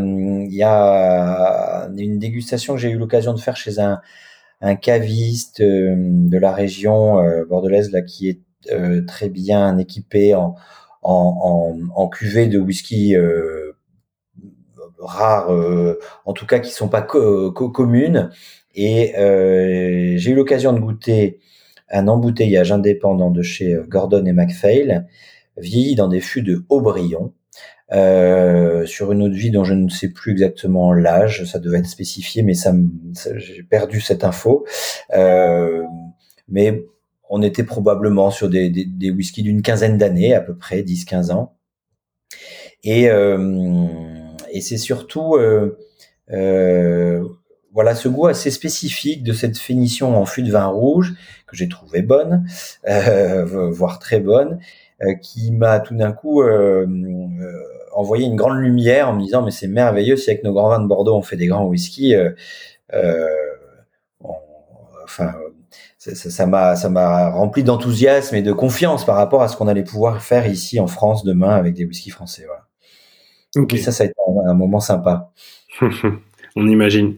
il 0.46 0.54
y 0.54 0.64
a 0.64 1.90
une 1.98 2.20
dégustation 2.20 2.76
que 2.76 2.80
j'ai 2.80 2.90
eu 2.92 2.98
l'occasion 2.98 3.34
de 3.34 3.40
faire 3.40 3.56
chez 3.56 3.80
un, 3.80 4.02
caviste 4.82 5.62
de 5.62 6.38
la 6.38 6.52
région 6.52 7.24
bordelaise 7.50 7.92
là 7.92 8.02
qui 8.02 8.28
est 8.30 9.06
très 9.08 9.30
bien 9.30 9.78
équipé 9.78 10.36
en, 10.36 10.56
en, 11.02 11.78
en, 11.96 12.08
cuvée 12.10 12.48
de 12.48 12.60
whisky 12.60 13.16
rares, 15.00 15.50
en 16.26 16.34
tout 16.34 16.46
cas 16.46 16.60
qui 16.60 16.72
sont 16.72 16.90
pas 16.90 17.02
communes. 17.02 18.32
Et 18.76 19.14
j'ai 20.18 20.32
eu 20.32 20.36
l'occasion 20.36 20.74
de 20.74 20.80
goûter 20.80 21.40
un 21.90 22.08
embouteillage 22.08 22.72
indépendant 22.72 23.32
de 23.32 23.42
chez 23.42 23.78
Gordon 23.88 24.26
et 24.26 24.34
MacPhail, 24.34 25.06
vieilli 25.60 25.96
dans 25.96 26.08
des 26.08 26.22
fûts 26.22 26.42
de 26.42 26.64
Haut-Brion, 26.70 27.34
euh, 27.92 28.86
sur 28.86 29.12
une 29.12 29.24
autre 29.24 29.36
vie 29.36 29.52
dont 29.52 29.64
je 29.64 29.74
ne 29.74 29.90
sais 29.90 30.10
plus 30.10 30.32
exactement 30.34 30.94
l'âge, 30.94 31.46
ça 31.46 31.60
devait 31.60 31.80
être 31.80 31.88
spécifié, 31.88 32.44
mais 32.44 32.54
ça, 32.54 32.74
j'ai 33.36 33.64
perdu 33.64 34.00
cette 34.00 34.24
info. 34.24 34.66
Euh, 35.14 35.84
mais 36.48 36.84
on 37.30 37.42
était 37.42 37.64
probablement 37.64 38.32
sur 38.32 38.50
des, 38.50 38.70
des, 38.70 38.86
des 38.86 39.12
whiskies 39.12 39.44
d'une 39.44 39.62
quinzaine 39.62 39.98
d'années, 39.98 40.34
à 40.34 40.42
peu 40.42 40.56
près 40.56 40.82
10-15 40.82 41.32
ans. 41.32 41.56
Et, 42.84 43.10
euh, 43.10 43.88
et 44.52 44.62
c'est 44.62 44.78
surtout 44.78 45.36
euh, 45.36 45.78
euh, 46.32 47.24
voilà 47.74 47.96
ce 47.96 48.08
goût 48.08 48.28
assez 48.28 48.52
spécifique 48.52 49.24
de 49.24 49.34
cette 49.34 49.58
finition 49.58 50.18
en 50.18 50.26
fût 50.26 50.44
de 50.44 50.52
vin 50.52 50.66
rouge 50.68 51.14
que 51.48 51.56
j'ai 51.56 51.68
trouvé 51.68 52.02
bonne, 52.02 52.46
euh, 52.88 53.70
voire 53.70 54.00
très 54.00 54.20
bonne, 54.20 54.60
qui 55.22 55.52
m'a 55.52 55.80
tout 55.80 55.96
d'un 55.96 56.12
coup 56.12 56.42
euh, 56.42 56.86
euh, 56.86 57.64
envoyé 57.94 58.26
une 58.26 58.36
grande 58.36 58.58
lumière 58.58 59.10
en 59.10 59.14
me 59.14 59.22
disant 59.22 59.44
mais 59.44 59.52
c'est 59.52 59.68
merveilleux 59.68 60.18
si 60.18 60.30
avec 60.30 60.44
nos 60.44 60.54
grands 60.54 60.70
vins 60.70 60.82
de 60.82 60.88
Bordeaux 60.88 61.16
on 61.16 61.22
fait 61.22 61.38
des 61.38 61.48
grands 61.48 61.66
whisky. 61.66 62.16
enfin, 65.04 65.34
ça 65.98 66.46
m'a 66.46 66.76
ça 66.76 66.90
m'a 66.90 67.30
rempli 67.30 67.64
d'enthousiasme 67.64 68.36
et 68.36 68.42
de 68.42 68.54
confiance 68.54 69.06
par 69.06 69.16
rapport 69.16 69.42
à 69.42 69.48
ce 69.48 69.58
qu'on 69.58 69.68
allait 69.68 69.84
pouvoir 69.84 70.22
faire 70.22 70.48
ici 70.48 70.80
en 70.80 70.88
France 70.88 71.24
demain 71.24 71.56
avec 71.56 71.74
des 71.74 71.86
whiskies 71.86 72.12
français. 72.12 72.46
Voilà. 72.46 72.66
Ok. 73.56 73.78
ça, 73.78 73.92
ça 73.92 74.04
a 74.04 74.08
été 74.08 74.16
un, 74.48 74.54
moment 74.54 74.80
sympa. 74.80 75.32
On 76.56 76.68
imagine. 76.68 77.16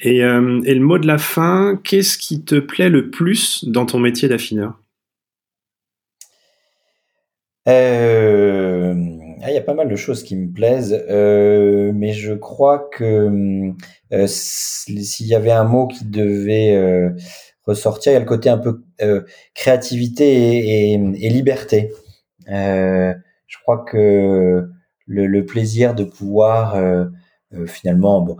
Et, 0.00 0.22
euh, 0.22 0.60
et, 0.64 0.74
le 0.74 0.80
mot 0.80 0.98
de 0.98 1.06
la 1.06 1.18
fin, 1.18 1.80
qu'est-ce 1.82 2.18
qui 2.18 2.44
te 2.44 2.56
plaît 2.56 2.90
le 2.90 3.10
plus 3.10 3.64
dans 3.66 3.86
ton 3.86 3.98
métier 3.98 4.28
d'affineur? 4.28 4.78
Euh, 7.68 8.94
ah, 9.42 9.50
il 9.50 9.54
y 9.54 9.58
a 9.58 9.62
pas 9.62 9.74
mal 9.74 9.88
de 9.88 9.96
choses 9.96 10.22
qui 10.22 10.36
me 10.36 10.52
plaisent, 10.52 11.04
euh, 11.10 11.92
mais 11.94 12.12
je 12.12 12.32
crois 12.34 12.88
que 12.92 13.72
euh, 14.12 14.26
s'il 14.26 15.26
y 15.26 15.34
avait 15.34 15.50
un 15.50 15.64
mot 15.64 15.86
qui 15.86 16.04
devait 16.04 16.74
euh, 16.74 17.10
ressortir, 17.64 18.12
il 18.12 18.14
y 18.14 18.16
a 18.16 18.20
le 18.20 18.26
côté 18.26 18.48
un 18.50 18.58
peu 18.58 18.82
euh, 19.02 19.22
créativité 19.54 20.24
et, 20.24 20.92
et, 20.94 20.94
et 20.94 21.28
liberté. 21.30 21.92
Je 22.48 23.58
crois 23.62 23.84
que 23.84 24.68
le, 25.06 25.26
le, 25.26 25.46
plaisir 25.46 25.94
de 25.94 26.04
pouvoir 26.04 26.76
finalement, 27.66 28.20
bon, 28.20 28.36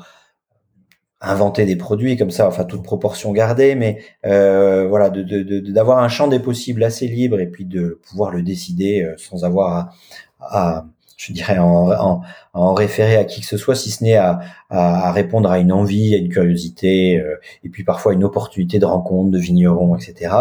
inventer 1.27 1.65
des 1.65 1.77
produits 1.77 2.17
comme 2.17 2.31
ça, 2.31 2.47
enfin 2.49 2.65
toute 2.65 2.83
proportion 2.83 3.33
gardée, 3.33 3.75
mais 3.75 3.99
euh, 4.25 4.87
voilà, 4.89 5.11
d'avoir 5.11 5.99
de, 5.99 6.05
un 6.05 6.09
champ 6.09 6.29
des 6.29 6.39
possibles 6.39 6.85
assez 6.85 7.07
libre 7.09 7.41
et 7.41 7.47
puis 7.47 7.65
de 7.65 8.01
pouvoir 8.09 8.31
le 8.31 8.43
décider 8.43 9.03
euh, 9.03 9.15
sans 9.17 9.45
avoir 9.45 9.95
à, 10.41 10.87
je 11.17 11.33
dirais, 11.33 11.59
en, 11.59 11.91
en, 11.91 12.23
en, 12.53 12.75
référer 12.75 13.17
à 13.17 13.25
qui 13.25 13.41
que 13.41 13.47
ce 13.47 13.57
soit, 13.57 13.75
si 13.75 13.91
ce 13.91 14.05
n'est 14.05 14.17
à, 14.17 14.41
à, 14.71 15.13
répondre 15.13 15.51
à 15.51 15.59
une 15.59 15.73
envie, 15.73 16.15
à 16.15 16.19
une 16.19 16.29
curiosité, 16.29 17.19
euh, 17.19 17.37
et 17.65 17.69
puis 17.69 17.85
parfois 17.85 18.13
une 18.13 18.25
opportunité 18.25 18.79
de 18.79 18.85
rencontre 18.85 19.31
de 19.31 19.39
vignerons, 19.39 19.97
etc. 19.97 20.35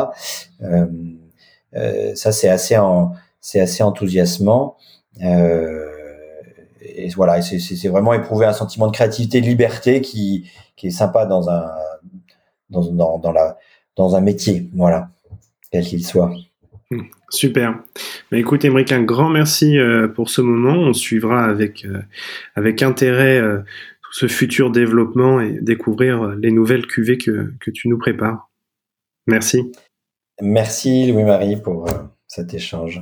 Euh, 0.62 0.86
euh, 1.76 2.16
ça, 2.16 2.32
c'est 2.32 2.50
assez, 2.50 2.78
c'est 3.42 3.60
assez 3.60 3.84
enthousiasmant. 3.84 4.78
Euh, 5.24 5.85
et 6.96 7.10
voilà, 7.10 7.42
c'est 7.42 7.88
vraiment 7.88 8.14
éprouver 8.14 8.46
un 8.46 8.54
sentiment 8.54 8.88
de 8.88 8.92
créativité, 8.92 9.42
de 9.42 9.46
liberté 9.46 10.02
qui, 10.02 10.50
qui 10.76 10.88
est 10.88 10.92
sympa 10.92 11.26
dans 11.26 11.50
un, 11.50 11.70
dans, 12.70 12.92
dans, 12.92 13.20
dans, 13.20 13.32
la, 13.32 13.58
dans 13.96 14.16
un 14.16 14.22
métier, 14.22 14.70
voilà, 14.74 15.10
quel 15.72 15.84
qu'il 15.86 16.06
soit. 16.06 16.32
Hmm, 16.92 17.04
super. 17.30 17.80
Mais 18.32 18.40
écoute, 18.40 18.64
Émeric, 18.64 18.92
un 18.92 19.04
grand 19.04 19.30
merci 19.30 19.78
euh, 19.78 20.08
pour 20.08 20.30
ce 20.30 20.42
moment. 20.42 20.74
On 20.74 20.94
suivra 20.94 21.46
avec, 21.46 21.86
euh, 21.86 22.02
avec 22.56 22.84
intérêt 22.84 23.40
euh, 23.40 23.60
tout 24.04 24.14
ce 24.14 24.28
futur 24.28 24.72
développement 24.72 25.42
et 25.42 25.60
découvrir 25.62 26.28
les 26.28 26.52
nouvelles 26.52 26.86
cuvées 26.86 27.18
que, 27.18 27.54
que 27.60 27.72
tu 27.72 27.88
nous 27.88 27.98
prépares. 27.98 28.52
Merci. 29.28 29.72
Merci 30.42 31.12
Louis-Marie 31.12 31.58
pour 31.58 31.88
cet 32.28 32.54
échange. 32.54 33.02